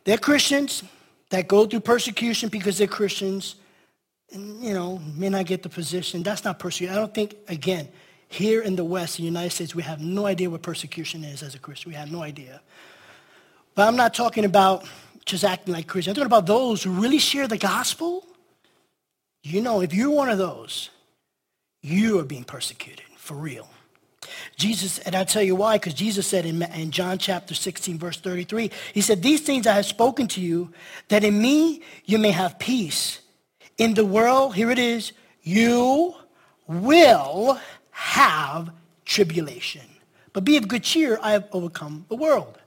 They're 0.04 0.18
Christians 0.18 0.82
that 1.30 1.46
go 1.46 1.66
through 1.66 1.80
persecution 1.80 2.48
because 2.48 2.78
they're 2.78 2.88
Christians 2.88 3.56
you 4.30 4.74
know, 4.74 5.00
may 5.16 5.28
not 5.28 5.46
get 5.46 5.62
the 5.62 5.68
position. 5.68 6.22
That's 6.22 6.44
not 6.44 6.58
persecution. 6.58 6.94
I 6.94 6.98
don't 6.98 7.14
think, 7.14 7.36
again, 7.48 7.88
here 8.28 8.60
in 8.62 8.76
the 8.76 8.84
West, 8.84 9.18
in 9.18 9.24
the 9.24 9.26
United 9.28 9.50
States, 9.50 9.74
we 9.74 9.82
have 9.82 10.00
no 10.00 10.26
idea 10.26 10.50
what 10.50 10.62
persecution 10.62 11.24
is 11.24 11.42
as 11.42 11.54
a 11.54 11.58
Christian. 11.58 11.90
We 11.90 11.96
have 11.96 12.12
no 12.12 12.22
idea. 12.22 12.60
But 13.74 13.88
I'm 13.88 13.96
not 13.96 14.12
talking 14.12 14.44
about 14.44 14.84
just 15.24 15.44
acting 15.44 15.72
like 15.72 15.86
Christians. 15.86 16.16
I'm 16.16 16.22
talking 16.22 16.38
about 16.38 16.46
those 16.46 16.82
who 16.82 16.90
really 16.90 17.18
share 17.18 17.48
the 17.48 17.58
gospel. 17.58 18.26
You 19.42 19.62
know, 19.62 19.80
if 19.80 19.94
you're 19.94 20.10
one 20.10 20.28
of 20.28 20.36
those, 20.36 20.90
you 21.80 22.18
are 22.18 22.24
being 22.24 22.44
persecuted 22.44 23.06
for 23.16 23.34
real. 23.34 23.68
Jesus, 24.56 24.98
and 24.98 25.14
I'll 25.14 25.24
tell 25.24 25.42
you 25.42 25.54
why, 25.54 25.76
because 25.76 25.94
Jesus 25.94 26.26
said 26.26 26.44
in, 26.44 26.60
in 26.62 26.90
John 26.90 27.18
chapter 27.18 27.54
16, 27.54 27.98
verse 27.98 28.18
33, 28.18 28.70
he 28.92 29.00
said, 29.00 29.22
These 29.22 29.42
things 29.42 29.66
I 29.66 29.74
have 29.74 29.86
spoken 29.86 30.26
to 30.28 30.40
you, 30.40 30.72
that 31.08 31.24
in 31.24 31.40
me 31.40 31.82
you 32.04 32.18
may 32.18 32.32
have 32.32 32.58
peace. 32.58 33.20
In 33.78 33.94
the 33.94 34.04
world, 34.04 34.54
here 34.56 34.70
it 34.70 34.78
is, 34.78 35.12
you 35.42 36.14
will 36.66 37.58
have 37.90 38.70
tribulation. 39.04 39.82
But 40.32 40.44
be 40.44 40.56
of 40.56 40.68
good 40.68 40.82
cheer, 40.82 41.18
I 41.22 41.32
have 41.32 41.48
overcome 41.52 42.04
the 42.08 42.16
world. 42.16 42.58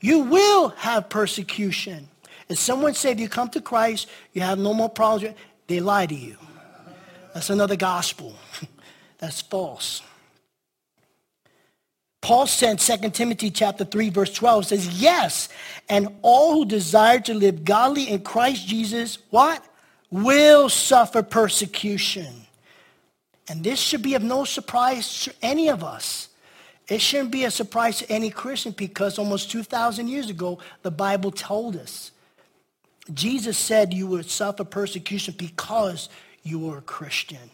You 0.00 0.20
will 0.20 0.68
have 0.70 1.08
persecution. 1.08 2.08
If 2.48 2.58
someone 2.58 2.94
say 2.94 3.10
if 3.10 3.20
you 3.20 3.28
come 3.28 3.48
to 3.50 3.60
Christ, 3.60 4.08
you 4.32 4.42
have 4.42 4.58
no 4.58 4.72
more 4.72 4.88
problems, 4.88 5.34
they 5.66 5.80
lie 5.80 6.06
to 6.06 6.14
you. 6.14 6.36
That's 7.34 7.50
another 7.50 7.76
gospel. 7.76 8.34
That's 9.18 9.42
false. 9.42 10.02
Paul 12.20 12.46
said 12.46 12.78
2 12.78 13.10
Timothy 13.10 13.50
chapter 13.50 13.84
3 13.84 14.10
verse 14.10 14.32
12 14.32 14.66
says, 14.66 14.88
"Yes, 15.00 15.48
and 15.88 16.08
all 16.22 16.54
who 16.54 16.64
desire 16.64 17.20
to 17.20 17.34
live 17.34 17.64
godly 17.64 18.08
in 18.08 18.20
Christ 18.22 18.66
Jesus, 18.66 19.18
what? 19.30 19.64
Will 20.24 20.68
suffer 20.68 21.22
persecution." 21.22 22.46
And 23.48 23.62
this 23.62 23.78
should 23.78 24.02
be 24.02 24.14
of 24.14 24.22
no 24.22 24.44
surprise 24.44 25.24
to 25.24 25.34
any 25.42 25.68
of 25.68 25.84
us. 25.84 26.28
It 26.88 27.00
shouldn't 27.00 27.30
be 27.30 27.44
a 27.44 27.50
surprise 27.50 27.98
to 27.98 28.10
any 28.10 28.30
Christian 28.30 28.72
because 28.72 29.18
almost 29.18 29.50
2,000 29.50 30.08
years 30.08 30.30
ago, 30.30 30.58
the 30.82 30.90
Bible 30.90 31.30
told 31.30 31.76
us. 31.76 32.12
Jesus 33.12 33.56
said 33.56 33.94
you 33.94 34.06
would 34.06 34.30
suffer 34.30 34.64
persecution 34.64 35.34
because 35.36 36.08
you 36.42 36.58
were 36.58 36.78
a 36.78 36.82
Christian. 36.82 37.50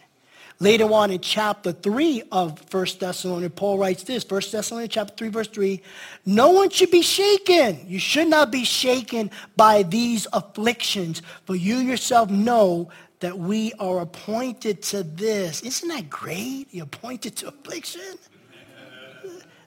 Later 0.61 0.85
on 0.93 1.11
in 1.11 1.21
chapter 1.21 1.73
3 1.73 2.23
of 2.31 2.73
1 2.73 2.87
Thessalonians, 3.01 3.55
Paul 3.57 3.79
writes 3.79 4.05
this, 4.05 4.25
1 4.29 4.43
Thessalonians 4.53 4.93
chapter 4.93 5.15
3, 5.15 5.29
verse 5.29 5.49
3, 5.49 5.83
no 6.25 6.51
one 6.51 6.71
should 6.71 6.91
be 6.91 7.03
shaken. 7.03 7.85
You 7.87 7.99
should 7.99 8.29
not 8.29 8.53
be 8.53 8.65
shaken 8.65 9.31
by 9.57 9.83
these 9.83 10.27
afflictions, 10.33 11.23
for 11.47 11.57
you 11.57 11.77
yourself 11.79 12.31
know 12.31 12.91
that 13.21 13.39
we 13.39 13.73
are 13.75 14.01
appointed 14.01 14.83
to 14.83 15.03
this. 15.03 15.63
Isn't 15.63 15.89
that 15.89 16.11
great? 16.11 16.69
You're 16.71 16.85
appointed 16.85 17.37
to 17.37 17.49
affliction? 17.49 18.19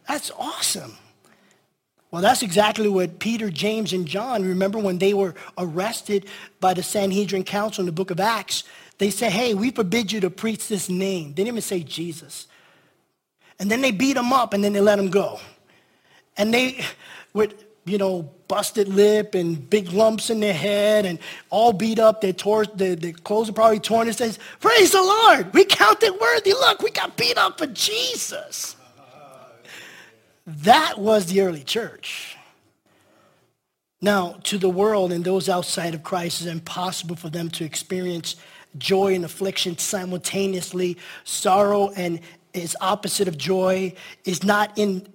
That's 0.08 0.32
awesome. 0.38 0.94
Well, 2.12 2.22
that's 2.22 2.44
exactly 2.44 2.88
what 2.88 3.20
Peter, 3.20 3.50
James, 3.50 3.92
and 3.92 4.06
John, 4.06 4.44
remember 4.44 4.80
when 4.80 5.00
they 5.00 5.14
were 5.14 5.36
arrested 5.58 6.28
by 6.62 6.74
the 6.74 6.84
Sanhedrin 6.84 7.44
Council 7.44 7.82
in 7.82 7.88
the 7.88 7.92
book 7.92 8.12
of 8.12 8.20
Acts, 8.22 8.64
they 8.98 9.10
say, 9.10 9.30
hey, 9.30 9.54
we 9.54 9.72
forbid 9.72 10.12
you 10.12 10.22
to 10.22 10.30
preach 10.30 10.68
this 10.68 10.90
name. 10.90 11.30
They 11.30 11.44
didn't 11.44 11.48
even 11.50 11.62
say 11.62 11.84
Jesus. 11.84 12.48
And 13.60 13.70
then 13.70 13.82
they 13.82 13.92
beat 13.92 14.14
them 14.14 14.34
up 14.34 14.54
and 14.54 14.64
then 14.64 14.74
they 14.74 14.82
let 14.82 14.98
them 14.98 15.10
go. 15.10 15.40
And 16.38 16.54
they, 16.54 16.84
with, 17.34 17.64
you 17.86 17.98
know, 17.98 18.30
busted 18.48 18.88
lip 18.88 19.36
and 19.36 19.70
big 19.70 19.90
lumps 19.92 20.30
in 20.30 20.40
their 20.40 20.54
head 20.54 21.06
and 21.06 21.20
all 21.50 21.74
beat 21.74 22.00
up, 22.00 22.22
their, 22.22 22.34
tore, 22.34 22.66
their, 22.66 22.96
their 22.96 23.14
clothes 23.14 23.50
are 23.50 23.54
probably 23.54 23.80
torn. 23.80 24.08
And 24.08 24.16
says, 24.16 24.40
praise 24.60 24.92
the 24.92 25.02
Lord, 25.02 25.54
we 25.54 25.66
counted 25.66 26.18
worthy. 26.20 26.54
Look, 26.54 26.82
we 26.82 26.92
got 26.92 27.16
beat 27.18 27.38
up 27.38 27.58
for 27.58 27.68
Jesus. 27.68 28.76
That 30.46 31.00
was 31.00 31.28
the 31.28 31.42
early 31.42 31.64
church. 31.64 32.38
Now, 34.02 34.40
to 34.44 34.58
the 34.58 34.70
world 34.70 35.12
and 35.12 35.24
those 35.24 35.50
outside 35.50 35.96
of 35.96 36.04
Christ, 36.04 36.42
it's 36.42 36.50
impossible 36.50 37.16
for 37.16 37.30
them 37.30 37.50
to 37.52 37.64
experience 37.64 38.36
joy 38.78 39.16
and 39.16 39.26
affliction 39.26 39.78
simultaneously. 39.78 40.98
Sorrow 41.24 41.92
and 41.96 42.20
its 42.54 42.76
opposite 42.82 43.28
of 43.28 43.38
joy 43.38 43.94
is 44.24 44.44
not 44.44 44.78
in 44.78 45.08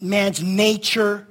man's 0.00 0.42
nature. 0.42 1.26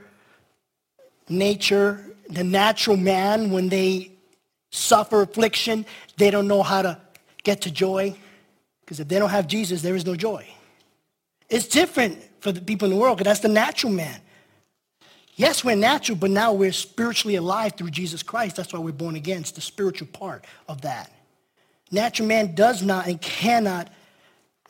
Nature, 1.28 2.04
the 2.30 2.44
natural 2.44 2.98
man, 2.98 3.52
when 3.52 3.70
they 3.70 4.12
suffer 4.72 5.22
affliction, 5.22 5.86
they 6.18 6.32
don't 6.32 6.48
know 6.48 6.64
how 6.64 6.82
to 6.82 7.00
get 7.44 7.62
to 7.62 7.72
joy. 7.72 8.16
Because 8.82 9.00
if 9.00 9.08
they 9.08 9.20
don't 9.20 9.30
have 9.30 9.48
Jesus, 9.48 9.82
there 9.82 9.96
is 9.96 10.06
no 10.06 10.16
joy. 10.16 10.48
It's 11.50 11.68
different 11.68 12.20
for 12.40 12.52
the 12.52 12.62
people 12.62 12.88
in 12.88 12.96
the 12.96 13.00
world 13.00 13.18
because 13.18 13.30
that's 13.30 13.42
the 13.42 13.48
natural 13.48 13.94
man. 13.94 14.20
Yes, 15.36 15.64
we're 15.64 15.76
natural, 15.76 16.18
but 16.18 16.32
now 16.32 16.52
we're 16.52 16.74
spiritually 16.74 17.36
alive 17.36 17.74
through 17.78 17.92
Jesus 17.92 18.24
Christ. 18.24 18.58
That's 18.58 18.74
why 18.74 18.80
we're 18.80 18.92
born 18.92 19.16
again. 19.16 19.42
It's 19.42 19.52
the 19.52 19.62
spiritual 19.62 20.08
part 20.08 20.44
of 20.68 20.82
that. 20.82 21.12
Natural 21.92 22.28
man 22.28 22.56
does 22.56 22.84
not 22.84 23.08
and 23.08 23.20
cannot 23.22 23.90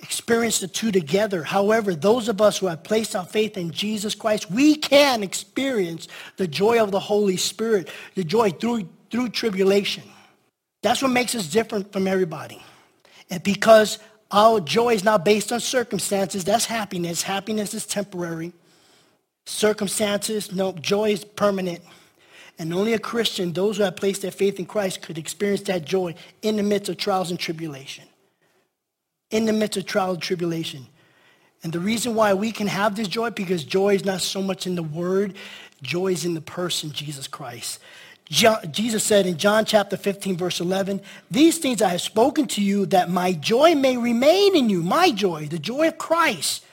experience 0.01 0.59
the 0.59 0.67
two 0.67 0.91
together. 0.91 1.43
However, 1.43 1.93
those 1.93 2.29
of 2.29 2.41
us 2.41 2.57
who 2.57 2.67
have 2.67 2.83
placed 2.83 3.15
our 3.15 3.25
faith 3.25 3.57
in 3.57 3.71
Jesus 3.71 4.15
Christ, 4.15 4.49
we 4.49 4.75
can 4.75 5.23
experience 5.23 6.07
the 6.37 6.47
joy 6.47 6.81
of 6.81 6.91
the 6.91 6.99
Holy 6.99 7.37
Spirit, 7.37 7.89
the 8.15 8.23
joy 8.23 8.51
through, 8.51 8.87
through 9.11 9.29
tribulation. 9.29 10.03
That's 10.81 11.01
what 11.01 11.11
makes 11.11 11.35
us 11.35 11.47
different 11.47 11.91
from 11.91 12.07
everybody. 12.07 12.61
And 13.29 13.43
because 13.43 13.99
our 14.31 14.61
joy 14.61 14.93
is 14.93 15.03
not 15.03 15.25
based 15.25 15.51
on 15.51 15.59
circumstances, 15.59 16.45
that's 16.45 16.65
happiness. 16.65 17.21
Happiness 17.21 17.73
is 17.73 17.85
temporary. 17.85 18.53
Circumstances, 19.45 20.53
no, 20.53 20.71
joy 20.73 21.11
is 21.11 21.25
permanent. 21.25 21.81
And 22.59 22.73
only 22.73 22.93
a 22.93 22.99
Christian, 22.99 23.53
those 23.53 23.77
who 23.77 23.83
have 23.83 23.95
placed 23.95 24.21
their 24.21 24.31
faith 24.31 24.59
in 24.59 24.65
Christ, 24.65 25.01
could 25.01 25.17
experience 25.17 25.61
that 25.61 25.85
joy 25.85 26.13
in 26.41 26.57
the 26.57 26.63
midst 26.63 26.89
of 26.89 26.97
trials 26.97 27.31
and 27.31 27.39
tribulation. 27.39 28.03
In 29.31 29.45
the 29.45 29.53
midst 29.53 29.77
of 29.77 29.85
trials 29.85 30.15
and 30.15 30.21
tribulation. 30.21 30.85
And 31.63 31.71
the 31.71 31.79
reason 31.79 32.15
why 32.15 32.33
we 32.33 32.51
can 32.51 32.67
have 32.67 32.95
this 32.95 33.07
joy, 33.07 33.29
because 33.29 33.63
joy 33.63 33.95
is 33.95 34.03
not 34.03 34.19
so 34.19 34.41
much 34.41 34.67
in 34.67 34.75
the 34.75 34.83
word, 34.83 35.35
joy 35.81 36.07
is 36.07 36.25
in 36.25 36.33
the 36.33 36.41
person, 36.41 36.91
Jesus 36.91 37.27
Christ. 37.27 37.79
Jesus 38.29 39.03
said 39.03 39.25
in 39.25 39.37
John 39.37 39.65
chapter 39.65 39.97
15, 39.97 40.37
verse 40.37 40.59
11, 40.59 41.01
These 41.31 41.57
things 41.57 41.81
I 41.81 41.89
have 41.89 42.01
spoken 42.01 42.45
to 42.47 42.61
you 42.61 42.85
that 42.87 43.09
my 43.09 43.33
joy 43.33 43.73
may 43.73 43.97
remain 43.97 44.55
in 44.55 44.69
you, 44.69 44.83
my 44.83 45.11
joy, 45.11 45.47
the 45.47 45.57
joy 45.57 45.87
of 45.87 45.97
Christ, 45.97 46.63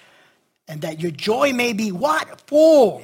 and 0.69 0.83
that 0.83 1.01
your 1.01 1.13
joy 1.13 1.53
may 1.53 1.73
be 1.73 1.93
what? 1.93 2.43
Full. 2.43 3.03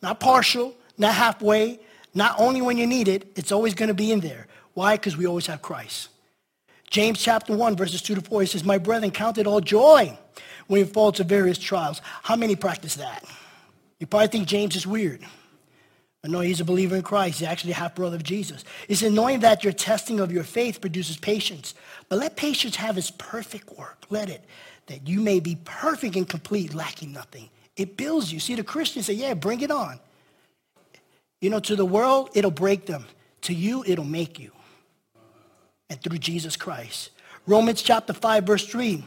Not 0.00 0.20
partial, 0.20 0.74
not 0.96 1.14
halfway, 1.14 1.80
not 2.16 2.34
only 2.40 2.62
when 2.62 2.78
you 2.78 2.86
need 2.86 3.08
it, 3.08 3.30
it's 3.36 3.52
always 3.52 3.74
going 3.74 3.88
to 3.88 3.94
be 3.94 4.10
in 4.10 4.20
there. 4.20 4.46
Why? 4.72 4.96
Because 4.96 5.18
we 5.18 5.26
always 5.26 5.46
have 5.46 5.60
Christ. 5.60 6.08
James 6.88 7.20
chapter 7.20 7.54
1, 7.54 7.76
verses 7.76 8.00
2 8.00 8.14
to 8.14 8.20
4, 8.22 8.40
he 8.40 8.46
says, 8.46 8.64
My 8.64 8.78
brethren, 8.78 9.10
count 9.10 9.36
it 9.36 9.46
all 9.46 9.60
joy 9.60 10.18
when 10.66 10.80
you 10.80 10.86
fall 10.86 11.12
to 11.12 11.24
various 11.24 11.58
trials. 11.58 12.00
How 12.22 12.34
many 12.34 12.56
practice 12.56 12.94
that? 12.94 13.22
You 13.98 14.06
probably 14.06 14.28
think 14.28 14.48
James 14.48 14.76
is 14.76 14.86
weird. 14.86 15.20
I 16.24 16.28
know 16.28 16.40
he's 16.40 16.60
a 16.60 16.64
believer 16.64 16.96
in 16.96 17.02
Christ. 17.02 17.40
He's 17.40 17.48
actually 17.48 17.72
a 17.72 17.76
half-brother 17.76 18.16
of 18.16 18.22
Jesus. 18.22 18.64
He 18.88 18.94
said, 18.94 19.12
knowing 19.12 19.40
that 19.40 19.62
your 19.62 19.74
testing 19.74 20.18
of 20.18 20.32
your 20.32 20.42
faith 20.42 20.80
produces 20.80 21.18
patience. 21.18 21.74
But 22.08 22.18
let 22.18 22.34
patience 22.36 22.76
have 22.76 22.96
its 22.96 23.10
perfect 23.10 23.76
work. 23.76 24.06
Let 24.08 24.30
it, 24.30 24.42
that 24.86 25.06
you 25.06 25.20
may 25.20 25.38
be 25.38 25.58
perfect 25.64 26.16
and 26.16 26.26
complete, 26.26 26.72
lacking 26.72 27.12
nothing. 27.12 27.50
It 27.76 27.98
builds 27.98 28.32
you. 28.32 28.40
See, 28.40 28.54
the 28.54 28.64
Christians 28.64 29.06
say, 29.06 29.12
yeah, 29.12 29.34
bring 29.34 29.60
it 29.60 29.70
on. 29.70 30.00
You 31.40 31.50
know, 31.50 31.60
to 31.60 31.76
the 31.76 31.84
world, 31.84 32.30
it'll 32.34 32.50
break 32.50 32.86
them. 32.86 33.04
To 33.42 33.54
you, 33.54 33.84
it'll 33.86 34.04
make 34.04 34.38
you. 34.38 34.50
And 35.90 36.00
through 36.02 36.18
Jesus 36.18 36.56
Christ. 36.56 37.10
Romans 37.46 37.82
chapter 37.82 38.12
5, 38.12 38.44
verse 38.44 38.66
3. 38.66 39.04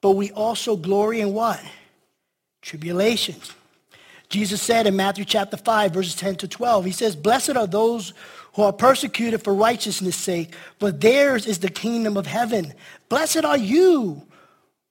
But 0.00 0.10
we 0.10 0.30
also 0.32 0.76
glory 0.76 1.20
in 1.20 1.32
what? 1.32 1.62
Tribulations. 2.60 3.52
Jesus 4.28 4.62
said 4.62 4.86
in 4.86 4.96
Matthew 4.96 5.24
chapter 5.24 5.56
5, 5.56 5.92
verses 5.92 6.14
10 6.16 6.36
to 6.36 6.48
12, 6.48 6.84
he 6.84 6.92
says, 6.92 7.14
Blessed 7.14 7.56
are 7.56 7.66
those 7.66 8.12
who 8.54 8.62
are 8.62 8.72
persecuted 8.72 9.42
for 9.42 9.54
righteousness' 9.54 10.16
sake, 10.16 10.54
for 10.78 10.90
theirs 10.90 11.46
is 11.46 11.58
the 11.58 11.70
kingdom 11.70 12.16
of 12.16 12.26
heaven. 12.26 12.72
Blessed 13.08 13.44
are 13.44 13.56
you 13.56 14.22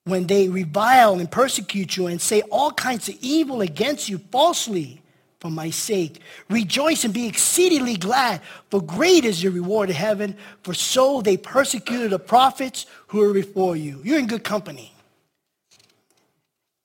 when 0.05 0.27
they 0.27 0.47
revile 0.47 1.19
and 1.19 1.29
persecute 1.29 1.97
you 1.97 2.07
and 2.07 2.21
say 2.21 2.41
all 2.51 2.71
kinds 2.71 3.09
of 3.09 3.15
evil 3.21 3.61
against 3.61 4.09
you 4.09 4.17
falsely 4.17 5.00
for 5.41 5.49
my 5.49 5.71
sake. 5.71 6.21
Rejoice 6.49 7.03
and 7.03 7.13
be 7.13 7.27
exceedingly 7.27 7.97
glad, 7.97 8.41
for 8.69 8.79
great 8.79 9.25
is 9.25 9.41
your 9.43 9.51
reward 9.51 9.89
in 9.89 9.95
heaven, 9.95 10.37
for 10.61 10.75
so 10.75 11.19
they 11.19 11.35
persecuted 11.35 12.11
the 12.11 12.19
prophets 12.19 12.85
who 13.07 13.17
were 13.17 13.33
before 13.33 13.75
you. 13.75 13.99
You're 14.03 14.19
in 14.19 14.27
good 14.27 14.43
company. 14.43 14.93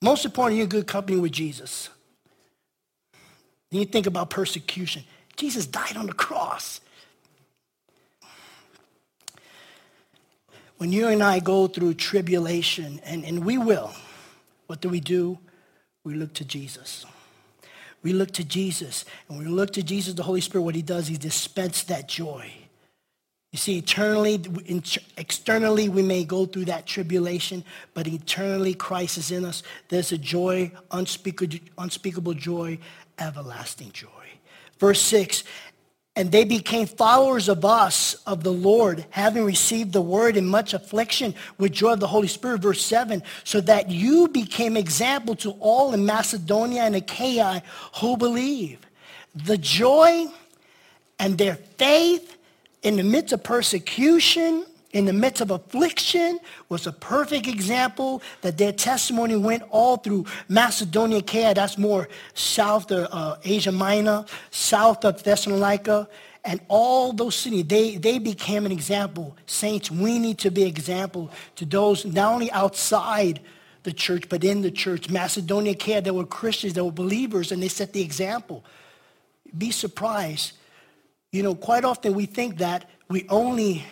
Most 0.01 0.25
important, 0.25 0.57
you're 0.57 0.65
in 0.65 0.71
good 0.71 0.87
company 0.87 1.19
with 1.19 1.33
Jesus. 1.33 1.91
Then 3.71 3.81
you 3.81 3.87
think 3.87 4.07
about 4.07 4.31
persecution. 4.31 5.05
Jesus 5.37 5.67
died 5.67 5.99
on 5.99 6.07
the 6.07 6.15
cross. 6.15 6.81
When 10.79 10.93
you 10.93 11.09
and 11.09 11.23
I 11.23 11.41
go 11.41 11.67
through 11.67 11.95
tribulation, 11.95 13.01
and, 13.05 13.23
and 13.23 13.45
we 13.45 13.59
will, 13.59 13.93
what 14.67 14.81
do 14.81 14.89
we 14.89 15.01
do? 15.01 15.39
We 16.05 16.15
look 16.15 16.33
to 16.35 16.45
Jesus. 16.45 17.05
We 18.03 18.13
look 18.13 18.33
to 18.33 18.45
Jesus. 18.45 19.05
And 19.29 19.39
when 19.39 19.49
we 19.49 19.53
look 19.53 19.73
to 19.75 19.83
Jesus, 19.83 20.15
the 20.15 20.23
Holy 20.23 20.41
Spirit, 20.41 20.65
what 20.65 20.75
he 20.75 20.83
does, 20.83 21.09
he 21.09 21.17
dispenses 21.17 21.85
that 21.85 22.09
joy. 22.09 22.53
You 23.53 23.59
see, 23.59 23.79
eternally, 23.79 24.45
externally, 25.17 25.89
we 25.89 26.03
may 26.03 26.25
go 26.25 26.45
through 26.45 26.67
that 26.67 26.85
tribulation, 26.87 27.65
but 27.95 28.07
eternally, 28.07 28.75
Christ 28.75 29.17
is 29.17 29.31
in 29.31 29.45
us. 29.45 29.63
There's 29.89 30.13
a 30.13 30.19
joy, 30.19 30.73
unspeakable, 30.91 31.59
unspeakable 31.79 32.35
joy, 32.35 32.79
everlasting 33.19 33.93
joy. 33.93 34.09
Verse 34.79 35.01
6, 35.01 35.43
and 36.17 36.33
they 36.33 36.45
became 36.45 36.87
followers 36.87 37.49
of 37.51 37.65
us, 37.65 38.15
of 38.27 38.43
the 38.43 38.53
Lord, 38.53 39.05
having 39.11 39.45
received 39.45 39.93
the 39.93 40.01
word 40.01 40.39
in 40.39 40.47
much 40.47 40.73
affliction 40.73 41.35
with 41.59 41.73
joy 41.73 41.93
of 41.93 42.01
the 42.01 42.07
Holy 42.07 42.27
Spirit. 42.27 42.63
Verse 42.63 42.83
7, 42.83 43.23
so 43.45 43.61
that 43.61 43.91
you 43.91 44.27
became 44.29 44.79
example 44.79 45.37
to 45.37 45.51
all 45.61 45.93
in 45.93 46.07
Macedonia 46.07 46.83
and 46.83 46.97
Achaia 46.97 47.63
who 48.01 48.17
believe. 48.17 48.79
The 49.35 49.59
joy 49.59 50.27
and 51.19 51.37
their 51.37 51.57
faith 51.57 52.39
in 52.83 52.97
the 52.97 53.03
midst 53.03 53.35
of 53.35 53.45
persecution 53.45 54.65
in 54.97 55.05
the 55.05 55.13
midst 55.13 55.43
of 55.43 55.51
affliction 55.51 56.41
was 56.71 56.87
a 56.87 56.93
perfect 56.93 57.47
example 57.47 58.23
that 58.41 58.57
their 58.57 58.73
testimony 58.73 59.37
went 59.37 59.63
all 59.71 59.99
through 59.99 60.25
Macedonia, 60.49 61.19
Achaia, 61.19 61.53
that's 61.53 61.77
more 61.77 62.09
south 62.33 62.91
of 62.91 63.07
uh, 63.13 63.37
Asia 63.45 63.73
Minor, 63.73 64.25
south 64.51 65.05
of 65.05 65.23
Thessalonica, 65.23 66.09
and 66.47 66.61
all 66.69 67.13
those 67.13 67.35
cities, 67.35 67.67
they, 67.67 67.97
they 67.97 68.19
became 68.19 68.65
an 68.65 68.73
example. 68.73 69.37
Saints, 69.45 69.91
we 69.91 70.19
need 70.19 70.39
to 70.39 70.51
be 70.51 70.63
example 70.63 71.31
to 71.57 71.67
those 71.67 72.07
not 72.07 72.33
only 72.33 72.51
outside 72.53 73.41
the 73.83 73.93
church, 73.93 74.29
but 74.31 74.45
in 74.45 74.63
the 74.63 74.71
church. 74.71 75.11
Macedonia, 75.11 75.73
Achaia, 75.73 76.01
there 76.01 76.15
were 76.15 76.25
Christians, 76.25 76.73
there 76.73 76.85
were 76.85 76.91
believers, 76.91 77.53
and 77.53 77.63
they 77.63 77.69
set 77.69 77.93
the 77.93 78.01
example. 78.01 78.65
Be 79.59 79.71
surprised. 79.73 80.53
You 81.33 81.43
know, 81.43 81.55
quite 81.55 81.85
often 81.85 82.15
we 82.15 82.25
think 82.25 82.59
that 82.59 82.89
we 83.09 83.27
only 83.29 83.85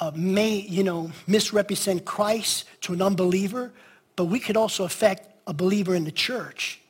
uh, 0.00 0.12
may, 0.14 0.60
you 0.60 0.84
know, 0.84 1.10
misrepresent 1.26 2.04
Christ 2.04 2.64
to 2.82 2.92
an 2.92 3.02
unbeliever, 3.02 3.72
but 4.16 4.26
we 4.26 4.38
could 4.38 4.56
also 4.56 4.84
affect 4.84 5.28
a 5.46 5.52
believer 5.52 5.94
in 5.94 6.04
the 6.04 6.12
church 6.12 6.80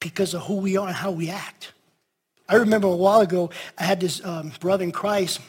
because 0.00 0.34
of 0.34 0.42
who 0.42 0.56
we 0.56 0.76
are 0.76 0.88
and 0.88 0.96
how 0.96 1.10
we 1.10 1.30
act. 1.30 1.72
I 2.48 2.56
remember 2.56 2.88
a 2.88 2.96
while 2.96 3.20
ago, 3.20 3.50
I 3.78 3.84
had 3.84 4.00
this 4.00 4.24
um, 4.24 4.52
brother 4.58 4.82
in 4.82 4.92
Christ. 4.92 5.40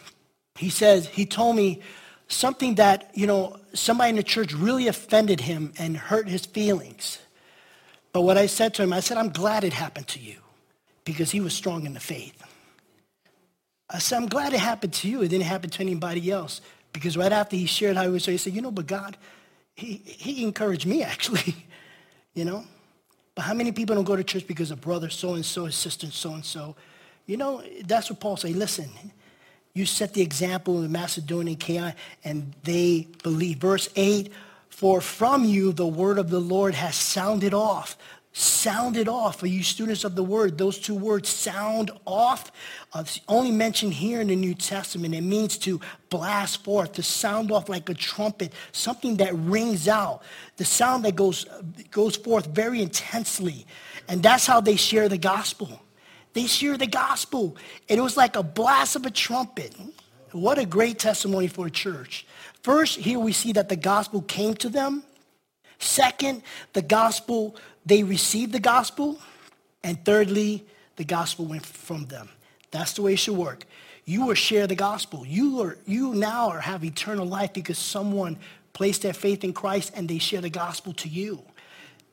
He 0.55 0.69
says, 0.69 1.07
he 1.07 1.25
told 1.25 1.55
me 1.55 1.81
something 2.27 2.75
that, 2.75 3.09
you 3.13 3.25
know, 3.25 3.57
somebody 3.73 4.11
in 4.11 4.15
the 4.17 4.23
church 4.23 4.53
really 4.53 4.87
offended 4.87 5.41
him 5.41 5.73
and 5.79 5.97
hurt 5.97 6.27
his 6.27 6.45
feelings. 6.45 7.19
But 8.13 8.21
what 8.21 8.37
I 8.37 8.45
said 8.45 8.73
to 8.75 8.83
him, 8.83 8.93
I 8.93 8.99
said, 8.99 9.17
I'm 9.17 9.29
glad 9.29 9.63
it 9.63 9.73
happened 9.73 10.07
to 10.09 10.19
you 10.19 10.35
because 11.05 11.31
he 11.31 11.39
was 11.39 11.53
strong 11.53 11.85
in 11.85 11.93
the 11.93 11.99
faith. 11.99 12.43
I 13.89 13.99
said, 13.99 14.17
I'm 14.17 14.27
glad 14.27 14.53
it 14.53 14.59
happened 14.59 14.93
to 14.93 15.09
you. 15.09 15.21
It 15.21 15.29
didn't 15.29 15.45
happen 15.45 15.69
to 15.71 15.81
anybody 15.81 16.29
else 16.29 16.61
because 16.93 17.17
right 17.17 17.31
after 17.31 17.55
he 17.55 17.65
shared 17.65 17.97
how 17.97 18.03
he 18.03 18.09
was, 18.09 18.25
he 18.25 18.37
said, 18.37 18.53
you 18.53 18.61
know, 18.61 18.71
but 18.71 18.87
God, 18.87 19.17
he, 19.75 20.01
he 20.05 20.43
encouraged 20.43 20.85
me 20.85 21.03
actually, 21.13 21.55
you 22.33 22.45
know. 22.45 22.63
But 23.35 23.43
how 23.43 23.53
many 23.53 23.71
people 23.71 23.95
don't 23.95 24.03
go 24.03 24.15
to 24.15 24.23
church 24.23 24.45
because 24.45 24.71
of 24.71 24.81
brother 24.81 25.09
so-and-so, 25.09 25.65
his 25.65 25.75
sister 25.75 26.07
so-and-so? 26.07 26.75
You 27.25 27.37
know, 27.37 27.63
that's 27.85 28.09
what 28.09 28.19
Paul 28.19 28.35
said. 28.35 28.55
Listen, 28.55 28.89
you 29.73 29.85
set 29.85 30.13
the 30.13 30.21
example 30.21 30.83
in 30.83 30.91
Macedonia 30.91 31.53
and 31.53 31.61
Achaia, 31.61 31.95
and 32.25 32.53
they 32.63 33.07
believe. 33.23 33.57
Verse 33.57 33.87
8, 33.95 34.33
for 34.69 34.99
from 34.99 35.45
you 35.45 35.71
the 35.71 35.87
word 35.87 36.17
of 36.17 36.29
the 36.29 36.41
Lord 36.41 36.73
has 36.75 36.95
sounded 36.95 37.53
off 37.53 37.97
sound 38.33 38.95
it 38.97 39.07
off. 39.07 39.39
For 39.39 39.47
you 39.47 39.63
students 39.63 40.03
of 40.03 40.15
the 40.15 40.23
word, 40.23 40.57
those 40.57 40.79
two 40.79 40.95
words, 40.95 41.29
sound 41.29 41.91
off, 42.05 42.51
uh, 42.93 43.03
only 43.27 43.51
mentioned 43.51 43.93
here 43.93 44.21
in 44.21 44.27
the 44.27 44.35
New 44.35 44.53
Testament. 44.53 45.13
It 45.13 45.21
means 45.21 45.57
to 45.59 45.81
blast 46.09 46.63
forth, 46.63 46.93
to 46.93 47.03
sound 47.03 47.51
off 47.51 47.69
like 47.69 47.89
a 47.89 47.93
trumpet, 47.93 48.53
something 48.71 49.17
that 49.17 49.33
rings 49.35 49.87
out, 49.87 50.23
the 50.57 50.65
sound 50.65 51.05
that 51.05 51.15
goes, 51.15 51.45
goes 51.89 52.15
forth 52.15 52.47
very 52.47 52.81
intensely. 52.81 53.65
And 54.07 54.23
that's 54.23 54.45
how 54.45 54.61
they 54.61 54.75
share 54.75 55.09
the 55.09 55.17
gospel. 55.17 55.81
They 56.33 56.47
share 56.47 56.77
the 56.77 56.87
gospel. 56.87 57.57
And 57.89 57.99
it 57.99 58.01
was 58.01 58.15
like 58.15 58.35
a 58.35 58.43
blast 58.43 58.95
of 58.95 59.05
a 59.05 59.11
trumpet. 59.11 59.75
What 60.31 60.57
a 60.57 60.65
great 60.65 60.97
testimony 60.97 61.47
for 61.47 61.67
a 61.67 61.71
church. 61.71 62.25
First, 62.63 62.99
here 62.99 63.19
we 63.19 63.33
see 63.33 63.51
that 63.53 63.67
the 63.67 63.75
gospel 63.75 64.21
came 64.21 64.53
to 64.55 64.69
them. 64.69 65.03
Second, 65.79 66.43
the 66.73 66.81
gospel 66.81 67.55
they 67.85 68.03
received 68.03 68.51
the 68.51 68.59
gospel. 68.59 69.19
And 69.83 70.03
thirdly, 70.05 70.65
the 70.95 71.03
gospel 71.03 71.45
went 71.45 71.65
from 71.65 72.05
them. 72.05 72.29
That's 72.71 72.93
the 72.93 73.01
way 73.01 73.13
it 73.13 73.19
should 73.19 73.35
work. 73.35 73.65
You 74.05 74.25
will 74.25 74.35
share 74.35 74.67
the 74.67 74.75
gospel. 74.75 75.25
You, 75.25 75.61
are, 75.61 75.77
you 75.85 76.13
now 76.13 76.49
are, 76.49 76.59
have 76.59 76.83
eternal 76.83 77.25
life 77.25 77.53
because 77.53 77.77
someone 77.77 78.37
placed 78.73 79.01
their 79.01 79.13
faith 79.13 79.43
in 79.43 79.53
Christ 79.53 79.91
and 79.95 80.07
they 80.07 80.17
share 80.17 80.41
the 80.41 80.49
gospel 80.49 80.93
to 80.93 81.09
you. 81.09 81.43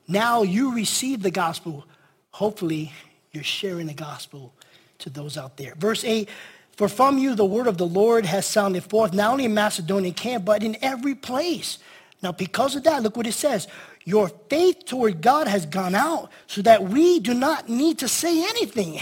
Now 0.06 0.42
you 0.42 0.74
receive 0.74 1.22
the 1.22 1.30
gospel. 1.30 1.86
Hopefully, 2.30 2.92
you're 3.32 3.44
sharing 3.44 3.86
the 3.86 3.94
gospel 3.94 4.54
to 4.98 5.10
those 5.10 5.36
out 5.36 5.56
there. 5.56 5.74
Verse 5.76 6.04
8, 6.04 6.28
for 6.76 6.88
from 6.88 7.18
you 7.18 7.34
the 7.34 7.44
word 7.44 7.66
of 7.66 7.76
the 7.78 7.86
Lord 7.86 8.24
has 8.24 8.46
sounded 8.46 8.84
forth, 8.84 9.12
not 9.12 9.32
only 9.32 9.44
in 9.44 9.54
Macedonia 9.54 10.12
camp, 10.12 10.44
but 10.44 10.62
in 10.62 10.76
every 10.80 11.14
place. 11.14 11.78
Now, 12.22 12.32
because 12.32 12.74
of 12.74 12.84
that, 12.84 13.02
look 13.02 13.16
what 13.16 13.26
it 13.26 13.34
says. 13.34 13.68
Your 14.08 14.30
faith 14.48 14.86
toward 14.86 15.20
God 15.20 15.48
has 15.48 15.66
gone 15.66 15.94
out 15.94 16.30
so 16.46 16.62
that 16.62 16.88
we 16.88 17.20
do 17.20 17.34
not 17.34 17.68
need 17.68 17.98
to 17.98 18.08
say 18.08 18.42
anything. 18.42 18.98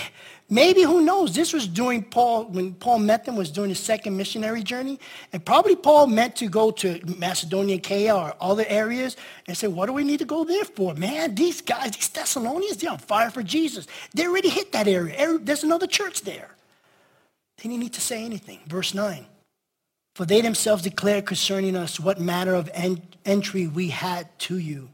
Maybe, 0.51 0.83
who 0.83 1.01
knows, 1.01 1.33
this 1.33 1.53
was 1.53 1.69
during 1.69 2.03
Paul, 2.03 2.47
when 2.47 2.75
Paul 2.75 2.99
met 2.99 3.25
them, 3.25 3.37
was 3.37 3.53
during 3.53 3.69
his 3.69 3.79
second 3.79 4.17
missionary 4.17 4.65
journey. 4.65 4.99
And 5.33 5.45
probably 5.45 5.77
Paul 5.77 6.09
meant 6.09 6.35
to 6.37 6.49
go 6.49 6.73
to 6.73 7.01
Macedonia, 7.19 7.77
Achaia, 7.77 8.17
or 8.17 8.35
other 8.41 8.65
areas 8.67 9.17
and 9.47 9.57
say, 9.57 9.69
what 9.69 9.87
do 9.87 9.93
we 9.93 10.03
need 10.03 10.19
to 10.19 10.25
go 10.25 10.43
there 10.43 10.65
for? 10.65 10.93
Man, 10.95 11.37
these 11.37 11.61
guys, 11.61 11.93
these 11.93 12.09
Thessalonians, 12.09 12.79
they're 12.79 12.91
on 12.91 12.99
fire 12.99 13.31
for 13.31 13.45
Jesus. 13.45 13.87
They 14.13 14.27
already 14.27 14.49
hit 14.49 14.73
that 14.73 14.89
area. 14.89 15.39
There's 15.39 15.63
another 15.63 15.87
church 15.87 16.23
there. 16.23 16.51
They 17.59 17.69
didn't 17.69 17.79
need 17.79 17.93
to 17.93 18.01
say 18.01 18.25
anything. 18.25 18.59
Verse 18.67 18.93
9. 18.93 19.25
For 20.17 20.25
they 20.25 20.41
themselves 20.41 20.83
declared 20.83 21.27
concerning 21.27 21.77
us 21.77 22.01
what 22.01 22.19
manner 22.19 22.55
of 22.55 22.69
en- 22.73 23.03
entry 23.25 23.67
we 23.67 23.91
had 23.91 24.27
to 24.41 24.57
you, 24.57 24.89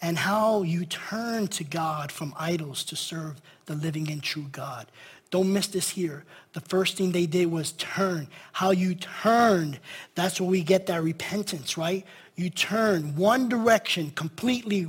and 0.00 0.18
how 0.18 0.62
you 0.62 0.84
turn 0.84 1.48
to 1.48 1.64
God 1.64 2.12
from 2.12 2.34
idols 2.38 2.84
to 2.84 2.96
serve 2.96 3.40
the 3.66 3.74
living 3.74 4.10
and 4.10 4.22
true 4.22 4.46
God. 4.52 4.86
Don't 5.30 5.52
miss 5.52 5.66
this 5.66 5.90
here. 5.90 6.24
The 6.54 6.60
first 6.60 6.96
thing 6.96 7.12
they 7.12 7.26
did 7.26 7.50
was 7.50 7.72
turn. 7.72 8.28
How 8.52 8.70
you 8.70 8.94
turned, 8.94 9.78
that's 10.14 10.40
where 10.40 10.48
we 10.48 10.62
get 10.62 10.86
that 10.86 11.02
repentance, 11.02 11.76
right? 11.76 12.06
You 12.34 12.48
turn 12.48 13.14
one 13.16 13.48
direction 13.48 14.10
completely, 14.12 14.86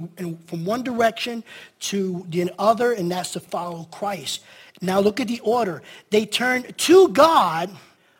from 0.47 0.65
one 0.65 0.83
direction 0.83 1.43
to 1.81 2.25
the 2.29 2.51
other, 2.57 2.93
and 2.93 3.11
that's 3.11 3.31
to 3.31 3.39
follow 3.39 3.85
Christ. 3.91 4.41
Now 4.81 4.99
look 4.99 5.19
at 5.19 5.27
the 5.27 5.41
order. 5.41 5.81
They 6.09 6.25
turned 6.25 6.77
to 6.77 7.09
God 7.09 7.69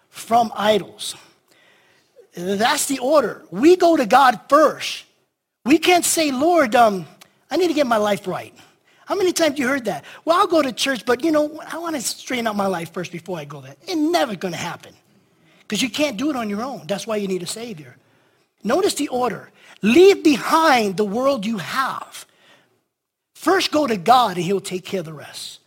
from 0.09 0.51
idols. 0.55 1.15
That's 2.33 2.87
the 2.87 2.99
order. 2.99 3.43
We 3.51 3.75
go 3.75 3.95
to 3.95 4.05
God 4.05 4.41
first. 4.49 5.05
We 5.69 5.77
can't 5.77 6.03
say, 6.03 6.31
Lord, 6.31 6.73
um, 6.73 7.05
I 7.51 7.55
need 7.55 7.67
to 7.67 7.75
get 7.75 7.85
my 7.85 7.97
life 7.97 8.25
right. 8.25 8.55
How 9.05 9.13
many 9.13 9.31
times 9.31 9.59
you 9.59 9.67
heard 9.67 9.85
that? 9.85 10.03
Well, 10.25 10.35
I'll 10.35 10.47
go 10.47 10.63
to 10.63 10.71
church, 10.71 11.05
but 11.05 11.23
you 11.23 11.31
know, 11.31 11.61
I 11.71 11.77
want 11.77 11.95
to 11.95 12.01
straighten 12.01 12.47
out 12.47 12.55
my 12.55 12.65
life 12.65 12.91
first 12.91 13.11
before 13.11 13.37
I 13.37 13.45
go 13.45 13.61
there. 13.61 13.75
It's 13.83 13.95
never 13.95 14.35
going 14.35 14.55
to 14.55 14.59
happen 14.59 14.95
because 15.59 15.83
you 15.83 15.91
can't 15.91 16.17
do 16.17 16.31
it 16.31 16.35
on 16.35 16.49
your 16.49 16.63
own. 16.63 16.87
That's 16.87 17.05
why 17.05 17.17
you 17.17 17.27
need 17.27 17.43
a 17.43 17.45
Savior. 17.45 17.97
Notice 18.63 18.95
the 18.95 19.09
order. 19.09 19.51
Leave 19.83 20.23
behind 20.23 20.97
the 20.97 21.05
world 21.05 21.45
you 21.45 21.59
have. 21.59 22.25
First 23.35 23.71
go 23.71 23.85
to 23.85 23.95
God 23.95 24.37
and 24.37 24.45
he'll 24.47 24.61
take 24.61 24.85
care 24.85 25.01
of 25.01 25.05
the 25.05 25.13
rest. 25.13 25.59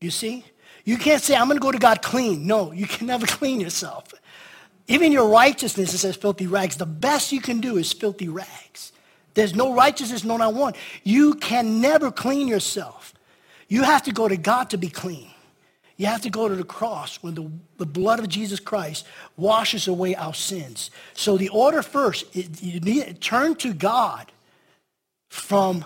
You 0.00 0.12
see? 0.12 0.44
You 0.84 0.96
can't 0.96 1.20
say, 1.20 1.34
I'm 1.34 1.48
going 1.48 1.58
to 1.58 1.60
go 1.62 1.72
to 1.72 1.78
God 1.78 2.00
clean. 2.00 2.46
No, 2.46 2.70
you 2.70 2.86
can 2.86 3.08
never 3.08 3.26
clean 3.38 3.58
yourself. 3.58 4.14
Even 4.86 5.10
your 5.10 5.28
righteousness, 5.28 5.92
it 5.94 5.98
says 5.98 6.14
filthy 6.14 6.46
rags. 6.46 6.76
The 6.76 6.86
best 6.86 7.32
you 7.32 7.40
can 7.40 7.60
do 7.60 7.76
is 7.76 7.92
filthy 7.92 8.28
rags. 8.28 8.92
There's 9.34 9.54
no 9.54 9.74
righteousness, 9.74 10.24
no 10.24 10.36
not 10.36 10.54
one. 10.54 10.74
You 11.04 11.34
can 11.34 11.80
never 11.80 12.10
clean 12.10 12.48
yourself. 12.48 13.14
You 13.68 13.82
have 13.82 14.02
to 14.04 14.12
go 14.12 14.28
to 14.28 14.36
God 14.36 14.70
to 14.70 14.78
be 14.78 14.88
clean. 14.88 15.30
You 15.96 16.06
have 16.06 16.22
to 16.22 16.30
go 16.30 16.48
to 16.48 16.54
the 16.54 16.64
cross 16.64 17.22
when 17.22 17.34
the, 17.34 17.50
the 17.78 17.86
blood 17.86 18.18
of 18.18 18.28
Jesus 18.28 18.58
Christ 18.58 19.06
washes 19.36 19.88
away 19.88 20.14
our 20.14 20.34
sins. 20.34 20.90
So 21.14 21.36
the 21.36 21.48
order 21.50 21.82
first, 21.82 22.24
it, 22.34 22.62
you 22.62 22.80
need 22.80 23.06
to 23.06 23.14
turn 23.14 23.54
to 23.56 23.72
God 23.72 24.32
from 25.28 25.84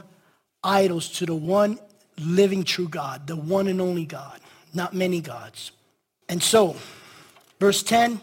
idols 0.64 1.08
to 1.18 1.26
the 1.26 1.34
one 1.34 1.78
living 2.18 2.64
true 2.64 2.88
God, 2.88 3.26
the 3.26 3.36
one 3.36 3.68
and 3.68 3.80
only 3.80 4.04
God, 4.04 4.40
not 4.72 4.94
many 4.94 5.20
gods. 5.20 5.70
And 6.28 6.42
so, 6.42 6.76
verse 7.60 7.82
10, 7.82 8.20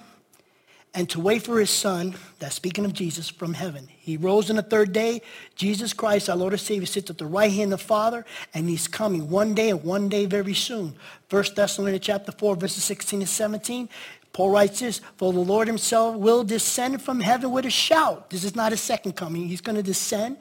and 0.96 1.10
to 1.10 1.20
wait 1.20 1.42
for 1.42 1.60
his 1.60 1.72
son, 1.72 2.16
that's 2.38 2.56
speaking 2.56 2.86
of 2.86 2.94
Jesus, 2.94 3.28
from 3.28 3.54
heaven. 3.54 3.88
He 3.98 4.16
rose 4.16 4.50
on 4.50 4.58
the 4.58 4.62
third 4.62 4.94
day. 4.94 5.22
Jesus 5.56 5.92
Christ, 5.92 6.30
our 6.30 6.36
Lord 6.36 6.54
and 6.54 6.62
Savior, 6.62 6.86
sits 6.86 7.10
at 7.10 7.18
the 7.18 7.26
right 7.26 7.52
hand 7.52 7.74
of 7.74 7.80
the 7.80 7.86
Father, 7.86 8.26
and 8.54 8.70
he's 8.70 8.88
coming 8.88 9.30
one 9.30 9.56
day 9.56 9.72
and 9.72 9.84
one 9.84 10.08
day 10.08 10.26
very 10.26 10.54
soon. 10.54 10.94
First 11.30 11.56
Thessalonians 11.56 12.06
chapter 12.06 12.32
4, 12.32 12.56
verses 12.58 12.84
16 12.84 13.22
and 13.22 13.30
17. 13.30 13.90
Paul 14.34 14.52
writes 14.52 14.80
this, 14.80 15.02
for 15.18 15.34
the 15.34 15.40
Lord 15.40 15.68
himself 15.68 16.16
will 16.16 16.44
descend 16.44 17.02
from 17.02 17.20
heaven 17.20 17.52
with 17.52 17.66
a 17.66 17.72
shout. 17.72 18.30
This 18.30 18.44
is 18.44 18.56
not 18.56 18.72
his 18.72 18.82
second 18.82 19.14
coming. 19.14 19.48
He's 19.48 19.62
going 19.62 19.76
to 19.76 19.84
descend, 19.84 20.38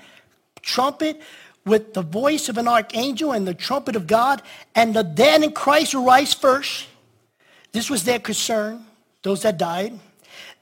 trumpet, 0.61 1.21
with 1.65 1.95
the 1.95 2.03
voice 2.03 2.49
of 2.49 2.59
an 2.59 2.69
archangel 2.69 3.33
and 3.33 3.47
the 3.47 3.55
trumpet 3.55 3.97
of 3.97 4.07
God, 4.07 4.43
and 4.75 4.95
the 4.95 5.05
dead 5.05 5.43
in 5.43 5.53
Christ 5.53 5.95
will 5.95 6.05
rise 6.05 6.35
first. 6.35 6.87
This 7.73 7.88
was 7.88 8.05
their 8.05 8.19
concern, 8.19 8.85
those 9.23 9.43
that 9.43 9.59
died. 9.59 9.99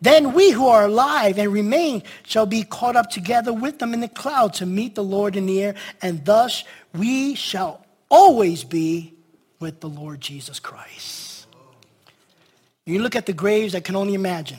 Then 0.01 0.33
we 0.33 0.51
who 0.51 0.67
are 0.69 0.85
alive 0.85 1.39
and 1.39 1.53
remain 1.53 2.03
shall 2.25 2.47
be 2.47 2.63
caught 2.63 2.97
up 2.97 3.11
together 3.11 3.53
with 3.53 3.79
them 3.79 3.93
in 3.93 4.01
the 4.01 4.09
cloud 4.09 4.55
to 4.55 4.67
meet 4.67 4.95
the 4.95 5.05
Lord 5.05 5.37
in 5.37 5.47
the 5.47 5.63
air, 5.63 5.75
and 6.01 6.25
thus 6.25 6.65
we 6.95 7.35
shall 7.35 7.85
always 8.09 8.65
be 8.65 9.15
with 9.59 9.81
the 9.81 9.89
Lord 9.89 10.21
Jesus 10.21 10.59
Christ. 10.59 11.47
You 12.87 12.99
look 13.01 13.15
at 13.15 13.27
the 13.27 13.33
graves, 13.33 13.75
I 13.75 13.81
can 13.81 13.95
only 13.95 14.15
imagine. 14.15 14.59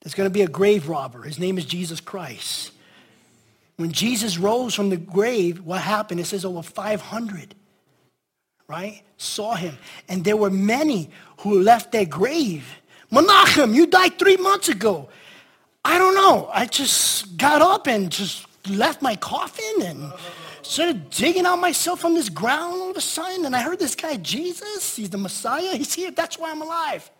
There's 0.00 0.14
going 0.14 0.28
to 0.28 0.32
be 0.32 0.42
a 0.42 0.48
grave 0.48 0.88
robber. 0.88 1.22
His 1.22 1.38
name 1.38 1.58
is 1.58 1.64
Jesus 1.64 2.00
Christ. 2.00 2.70
When 3.76 3.92
Jesus 3.92 4.38
rose 4.38 4.74
from 4.74 4.90
the 4.90 4.96
grave, 4.96 5.64
what 5.64 5.80
happened? 5.80 6.20
It 6.20 6.26
says 6.26 6.44
over 6.44 6.62
500, 6.62 7.54
right, 8.68 9.02
saw 9.16 9.54
him. 9.54 9.76
And 10.08 10.24
there 10.24 10.36
were 10.36 10.50
many 10.50 11.10
who 11.40 11.60
left 11.60 11.92
their 11.92 12.04
grave 12.04 12.66
Menachem, 13.12 13.74
you 13.74 13.86
died 13.86 14.18
three 14.18 14.36
months 14.36 14.68
ago. 14.68 15.08
I 15.84 15.98
don't 15.98 16.14
know. 16.14 16.50
I 16.52 16.66
just 16.66 17.36
got 17.36 17.62
up 17.62 17.86
and 17.86 18.10
just 18.10 18.46
left 18.68 19.00
my 19.00 19.16
coffin 19.16 19.82
and 19.82 20.12
started 20.62 21.08
digging 21.10 21.46
out 21.46 21.56
myself 21.56 22.00
from 22.00 22.14
this 22.14 22.28
ground 22.28 22.74
all 22.74 22.90
of 22.90 22.96
a 22.96 23.00
sudden. 23.00 23.46
And 23.46 23.56
I 23.56 23.62
heard 23.62 23.78
this 23.78 23.94
guy, 23.94 24.16
Jesus, 24.16 24.96
he's 24.96 25.10
the 25.10 25.18
Messiah. 25.18 25.76
He's 25.76 25.94
here. 25.94 26.10
That's 26.10 26.38
why 26.38 26.50
I'm 26.50 26.60
alive. 26.60 27.10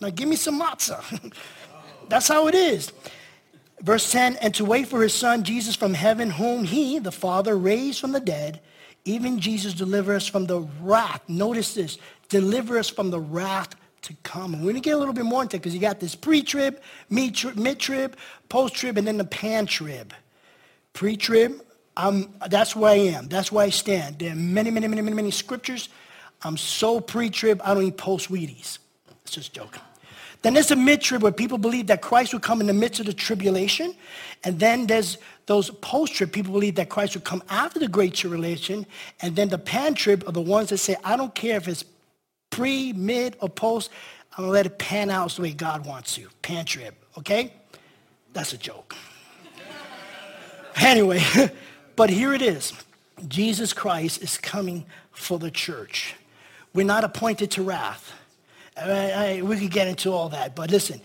Now 0.00 0.10
give 0.10 0.28
me 0.28 0.36
some 0.36 0.60
matzah. 0.60 1.32
That's 2.08 2.28
how 2.28 2.48
it 2.48 2.54
is. 2.54 2.92
Verse 3.82 4.10
10, 4.10 4.36
and 4.36 4.52
to 4.56 4.64
wait 4.64 4.88
for 4.88 5.02
his 5.02 5.14
son, 5.14 5.44
Jesus 5.44 5.76
from 5.76 5.94
heaven, 5.94 6.30
whom 6.30 6.64
he, 6.64 6.98
the 6.98 7.12
Father, 7.12 7.56
raised 7.56 8.00
from 8.00 8.10
the 8.10 8.18
dead, 8.18 8.60
even 9.04 9.38
Jesus 9.38 9.72
deliver 9.72 10.14
us 10.14 10.26
from 10.26 10.46
the 10.46 10.60
wrath. 10.80 11.22
Notice 11.28 11.74
this, 11.74 11.98
deliver 12.28 12.76
us 12.76 12.88
from 12.88 13.10
the 13.10 13.20
wrath 13.20 13.76
to 14.02 14.14
come. 14.22 14.52
We're 14.52 14.72
going 14.72 14.74
to 14.74 14.80
get 14.80 14.94
a 14.94 14.98
little 14.98 15.14
bit 15.14 15.24
more 15.24 15.42
into 15.42 15.56
it 15.56 15.60
because 15.60 15.74
you 15.74 15.80
got 15.80 16.00
this 16.00 16.14
pre-trib, 16.14 16.80
mid-trib, 17.10 18.16
post-trib, 18.48 18.96
and 18.96 19.06
then 19.06 19.18
the 19.18 19.24
pan-trib. 19.24 20.12
Pre-trib, 20.92 21.60
I'm, 21.96 22.32
that's 22.48 22.76
where 22.76 22.92
I 22.92 22.96
am. 22.96 23.28
That's 23.28 23.50
where 23.50 23.66
I 23.66 23.70
stand. 23.70 24.18
There 24.20 24.32
are 24.32 24.36
many, 24.36 24.70
many, 24.70 24.86
many, 24.88 25.02
many, 25.02 25.16
many 25.16 25.30
scriptures. 25.30 25.88
I'm 26.42 26.56
so 26.56 27.00
pre-trib, 27.00 27.60
I 27.64 27.74
don't 27.74 27.82
eat 27.82 27.96
post-Wheaties. 27.96 28.78
It's 29.22 29.32
just 29.32 29.52
joking. 29.52 29.82
Then 30.42 30.54
there's 30.54 30.70
a 30.70 30.76
mid-trib 30.76 31.22
where 31.22 31.32
people 31.32 31.58
believe 31.58 31.88
that 31.88 32.00
Christ 32.00 32.32
will 32.32 32.40
come 32.40 32.60
in 32.60 32.68
the 32.68 32.72
midst 32.72 33.00
of 33.00 33.06
the 33.06 33.12
tribulation. 33.12 33.94
And 34.44 34.60
then 34.60 34.86
there's 34.86 35.18
those 35.46 35.70
post-trib, 35.70 36.32
people 36.32 36.52
believe 36.52 36.76
that 36.76 36.88
Christ 36.88 37.14
will 37.14 37.22
come 37.22 37.42
after 37.48 37.80
the 37.80 37.88
great 37.88 38.14
tribulation. 38.14 38.86
And 39.20 39.34
then 39.34 39.48
the 39.48 39.58
pan-trib 39.58 40.22
are 40.28 40.32
the 40.32 40.40
ones 40.40 40.68
that 40.68 40.78
say, 40.78 40.94
I 41.02 41.16
don't 41.16 41.34
care 41.34 41.56
if 41.56 41.66
it's 41.66 41.84
pre, 42.58 42.92
mid, 42.92 43.36
or 43.40 43.48
post. 43.48 43.90
I'm 44.36 44.44
to 44.44 44.50
let 44.50 44.66
it 44.66 44.78
pan 44.78 45.10
out 45.10 45.30
the 45.30 45.42
way 45.42 45.52
God 45.52 45.86
wants 45.86 46.18
you. 46.18 46.28
Pan 46.42 46.64
trib, 46.64 46.94
okay? 47.16 47.52
That's 48.32 48.52
a 48.52 48.58
joke. 48.58 48.96
anyway, 50.76 51.22
but 51.96 52.10
here 52.10 52.34
it 52.34 52.42
is. 52.42 52.72
Jesus 53.28 53.72
Christ 53.72 54.22
is 54.22 54.36
coming 54.38 54.86
for 55.12 55.38
the 55.38 55.52
church. 55.52 56.16
We're 56.74 56.86
not 56.86 57.04
appointed 57.04 57.52
to 57.52 57.62
wrath. 57.62 58.12
I, 58.76 59.38
I, 59.38 59.42
we 59.42 59.58
could 59.58 59.70
get 59.70 59.86
into 59.86 60.12
all 60.12 60.28
that, 60.30 60.56
but 60.56 60.70
listen, 60.70 61.00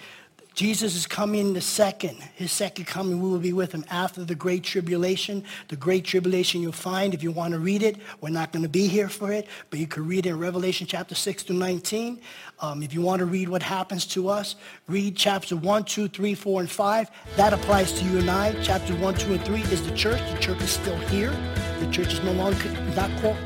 Jesus 0.53 0.95
is 0.95 1.07
coming 1.07 1.53
the 1.53 1.61
second, 1.61 2.15
his 2.35 2.51
second 2.51 2.85
coming, 2.85 3.19
we 3.19 3.27
will 3.27 3.39
be 3.39 3.53
with 3.53 3.71
him 3.71 3.83
after 3.89 4.23
the 4.23 4.35
great 4.35 4.63
tribulation. 4.63 5.43
The 5.69 5.75
great 5.75 6.05
tribulation 6.05 6.61
you'll 6.61 6.71
find, 6.71 7.15
if 7.15 7.23
you 7.23 7.31
want 7.31 7.53
to 7.53 7.59
read 7.59 7.81
it, 7.81 7.97
we're 8.21 8.29
not 8.29 8.51
going 8.51 8.61
to 8.61 8.69
be 8.69 8.87
here 8.87 9.09
for 9.09 9.31
it, 9.31 9.47
but 9.71 9.79
you 9.79 9.87
can 9.87 10.07
read 10.07 10.27
it 10.27 10.29
in 10.29 10.37
Revelation 10.37 10.85
chapter 10.85 11.15
6 11.15 11.43
through 11.43 11.55
19. 11.55 12.21
Um, 12.59 12.83
if 12.83 12.93
you 12.93 13.01
want 13.01 13.19
to 13.19 13.25
read 13.25 13.49
what 13.49 13.63
happens 13.63 14.05
to 14.07 14.29
us, 14.29 14.55
read 14.87 15.15
chapter 15.15 15.55
1, 15.55 15.85
2, 15.85 16.07
3, 16.07 16.35
4, 16.35 16.61
and 16.61 16.69
5. 16.69 17.11
That 17.35 17.53
applies 17.53 17.91
to 17.93 18.05
you 18.05 18.19
and 18.19 18.29
I. 18.29 18.55
Chapter 18.61 18.95
1, 18.97 19.15
2, 19.15 19.33
and 19.33 19.43
3 19.43 19.61
is 19.61 19.83
the 19.87 19.95
church. 19.95 20.21
The 20.33 20.37
church 20.37 20.61
is 20.61 20.69
still 20.69 20.97
here. 21.07 21.31
The 21.79 21.89
church 21.91 22.13
is 22.13 22.21
no 22.21 22.33
longer 22.33 22.69
not 22.95 23.09
called. 23.21 23.37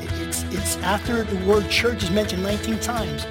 It's, 0.00 0.42
it's 0.44 0.76
after 0.78 1.22
the 1.22 1.46
word 1.46 1.70
church 1.70 2.02
is 2.02 2.10
mentioned 2.10 2.42
19 2.42 2.80
times 2.80 3.24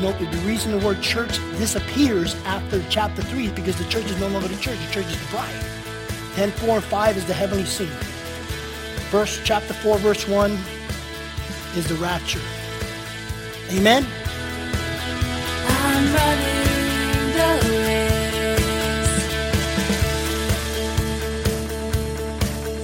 note 0.00 0.18
that 0.18 0.30
the 0.30 0.38
reason 0.38 0.72
the 0.72 0.84
word 0.84 1.00
church 1.02 1.38
disappears 1.58 2.34
after 2.44 2.82
chapter 2.88 3.22
3 3.22 3.46
is 3.46 3.52
because 3.52 3.76
the 3.76 3.84
church 3.84 4.04
is 4.04 4.18
no 4.20 4.28
longer 4.28 4.48
the 4.48 4.56
church. 4.56 4.78
The 4.86 4.92
church 4.92 5.06
is 5.06 5.20
the 5.20 5.30
bride. 5.30 5.64
10, 6.34 6.50
4, 6.52 6.76
and 6.76 6.84
5 6.84 7.16
is 7.16 7.24
the 7.26 7.34
heavenly 7.34 7.64
scene. 7.64 7.88
Verse, 9.10 9.40
chapter 9.44 9.74
4, 9.74 9.98
verse 9.98 10.28
1 10.28 10.52
is 11.76 11.88
the 11.88 11.94
rapture. 11.96 12.40
Amen? 13.70 14.06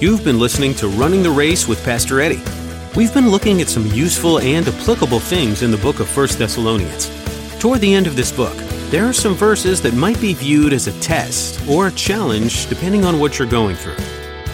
You've 0.01 0.23
been 0.23 0.39
listening 0.39 0.73
to 0.75 0.87
Running 0.87 1.23
the 1.23 1.31
Race 1.31 1.67
with 1.67 1.83
Pastor 1.83 2.19
Eddie. 2.19 2.54
We've 2.95 3.13
been 3.13 3.29
looking 3.29 3.59
at 3.59 3.67
some 3.67 3.87
useful 3.87 4.39
and 4.39 4.65
applicable 4.65 5.19
things 5.19 5.63
in 5.63 5.71
the 5.71 5.75
book 5.77 5.99
of 5.99 6.15
1 6.15 6.27
Thessalonians. 6.37 7.11
Toward 7.59 7.81
the 7.81 7.93
end 7.93 8.07
of 8.07 8.15
this 8.15 8.31
book, 8.31 8.55
there 8.89 9.03
are 9.03 9.11
some 9.11 9.33
verses 9.33 9.81
that 9.81 9.93
might 9.93 10.19
be 10.21 10.33
viewed 10.33 10.71
as 10.71 10.87
a 10.87 10.97
test 11.01 11.59
or 11.67 11.87
a 11.87 11.91
challenge 11.91 12.67
depending 12.67 13.03
on 13.03 13.19
what 13.19 13.37
you're 13.37 13.49
going 13.49 13.75
through. 13.75 13.97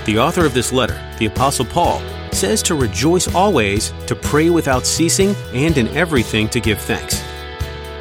The 0.06 0.18
author 0.18 0.44
of 0.44 0.56
this 0.56 0.72
letter, 0.72 1.00
the 1.20 1.28
Apostle 1.28 1.66
Paul, 1.66 2.02
says 2.32 2.64
to 2.64 2.74
rejoice 2.74 3.32
always, 3.36 3.92
to 4.08 4.16
pray 4.16 4.50
without 4.50 4.88
ceasing, 4.88 5.36
and 5.54 5.78
in 5.78 5.88
everything 5.90 6.50
to 6.50 6.60
give 6.60 6.82
thanks. 6.82 7.22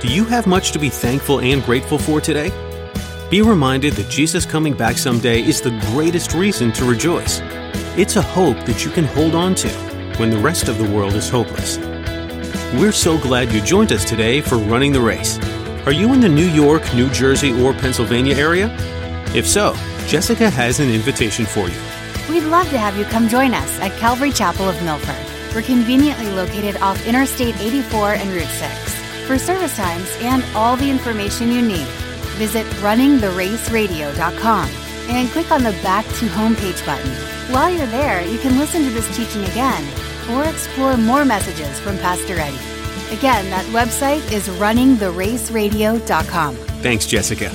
Do 0.01 0.09
you 0.09 0.25
have 0.25 0.47
much 0.47 0.73
to 0.73 0.79
be 0.79 0.89
thankful 0.89 1.41
and 1.41 1.63
grateful 1.63 1.99
for 1.99 2.19
today? 2.19 2.49
Be 3.29 3.43
reminded 3.43 3.93
that 3.93 4.09
Jesus 4.09 4.47
coming 4.47 4.73
back 4.73 4.97
someday 4.97 5.43
is 5.43 5.61
the 5.61 5.79
greatest 5.93 6.33
reason 6.33 6.73
to 6.73 6.87
rejoice. 6.87 7.41
It's 7.99 8.17
a 8.17 8.23
hope 8.23 8.57
that 8.65 8.87
you 8.87 8.91
can 8.91 9.05
hold 9.05 9.35
on 9.35 9.55
to 9.57 9.90
when 10.21 10.29
the 10.29 10.39
rest 10.39 10.69
of 10.69 10.77
the 10.77 10.85
world 10.91 11.15
is 11.15 11.31
hopeless. 11.31 11.79
We're 12.79 12.93
so 12.93 13.17
glad 13.17 13.51
you 13.53 13.63
joined 13.63 13.91
us 13.91 14.05
today 14.05 14.43
for 14.43 14.59
Running 14.59 14.93
the 14.93 15.01
Race. 15.01 15.39
Are 15.87 15.93
you 15.93 16.13
in 16.13 16.21
the 16.21 16.29
New 16.29 16.47
York, 16.47 16.83
New 16.95 17.09
Jersey, 17.09 17.59
or 17.63 17.73
Pennsylvania 17.73 18.37
area? 18.37 18.69
If 19.35 19.49
so, 19.49 19.75
Jessica 20.07 20.51
has 20.51 20.79
an 20.79 20.91
invitation 20.91 21.47
for 21.47 21.71
you. 21.71 21.81
We'd 22.29 22.45
love 22.51 22.69
to 22.69 22.77
have 22.77 22.99
you 22.99 23.07
come 23.07 23.31
join 23.31 23.55
us 23.55 23.81
at 23.81 23.99
Calvary 23.99 24.31
Chapel 24.31 24.69
of 24.69 24.81
Milford. 24.83 25.17
We're 25.55 25.63
conveniently 25.63 26.29
located 26.33 26.77
off 26.83 27.07
Interstate 27.07 27.59
84 27.59 28.17
and 28.17 28.29
Route 28.29 28.45
6. 28.45 29.27
For 29.27 29.39
service 29.39 29.75
times 29.75 30.15
and 30.21 30.45
all 30.55 30.77
the 30.77 30.91
information 30.91 31.51
you 31.51 31.63
need, 31.63 31.87
visit 32.37 32.67
runningtheraceradio.com 32.83 34.69
and 35.09 35.31
click 35.31 35.51
on 35.51 35.63
the 35.63 35.73
Back 35.83 36.05
to 36.05 36.27
Homepage 36.27 36.85
button. 36.85 37.11
While 37.55 37.71
you're 37.71 37.87
there, 37.87 38.23
you 38.27 38.39
can 38.39 38.59
listen 38.59 38.85
to 38.85 38.91
this 38.91 39.17
teaching 39.17 39.45
again 39.45 40.10
or 40.33 40.45
explore 40.45 40.97
more 40.97 41.25
messages 41.25 41.79
from 41.81 41.99
Pastor 41.99 42.39
Eddie. 42.39 42.59
Again, 43.15 43.51
that 43.51 43.67
website 43.67 44.33
is 44.33 44.49
runningtheraceradio.com. 44.49 46.55
Thanks, 46.55 47.07
Jessica. 47.07 47.51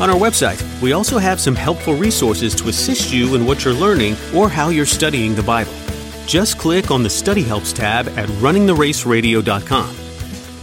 On 0.00 0.08
our 0.08 0.16
website, 0.16 0.62
we 0.80 0.92
also 0.92 1.18
have 1.18 1.40
some 1.40 1.54
helpful 1.54 1.94
resources 1.94 2.54
to 2.54 2.68
assist 2.68 3.12
you 3.12 3.34
in 3.34 3.44
what 3.44 3.64
you're 3.64 3.74
learning 3.74 4.16
or 4.34 4.48
how 4.48 4.70
you're 4.70 4.86
studying 4.86 5.34
the 5.34 5.42
Bible. 5.42 5.74
Just 6.26 6.58
click 6.58 6.90
on 6.90 7.02
the 7.02 7.10
Study 7.10 7.42
Helps 7.42 7.72
tab 7.72 8.08
at 8.10 8.28
runningtheraceradio.com. 8.28 9.96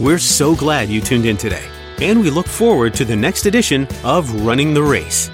We're 0.00 0.18
so 0.18 0.56
glad 0.56 0.88
you 0.88 1.00
tuned 1.00 1.26
in 1.26 1.36
today, 1.36 1.64
and 2.00 2.20
we 2.20 2.30
look 2.30 2.46
forward 2.46 2.94
to 2.94 3.04
the 3.04 3.16
next 3.16 3.46
edition 3.46 3.86
of 4.02 4.46
Running 4.46 4.74
the 4.74 4.82
Race. 4.82 5.30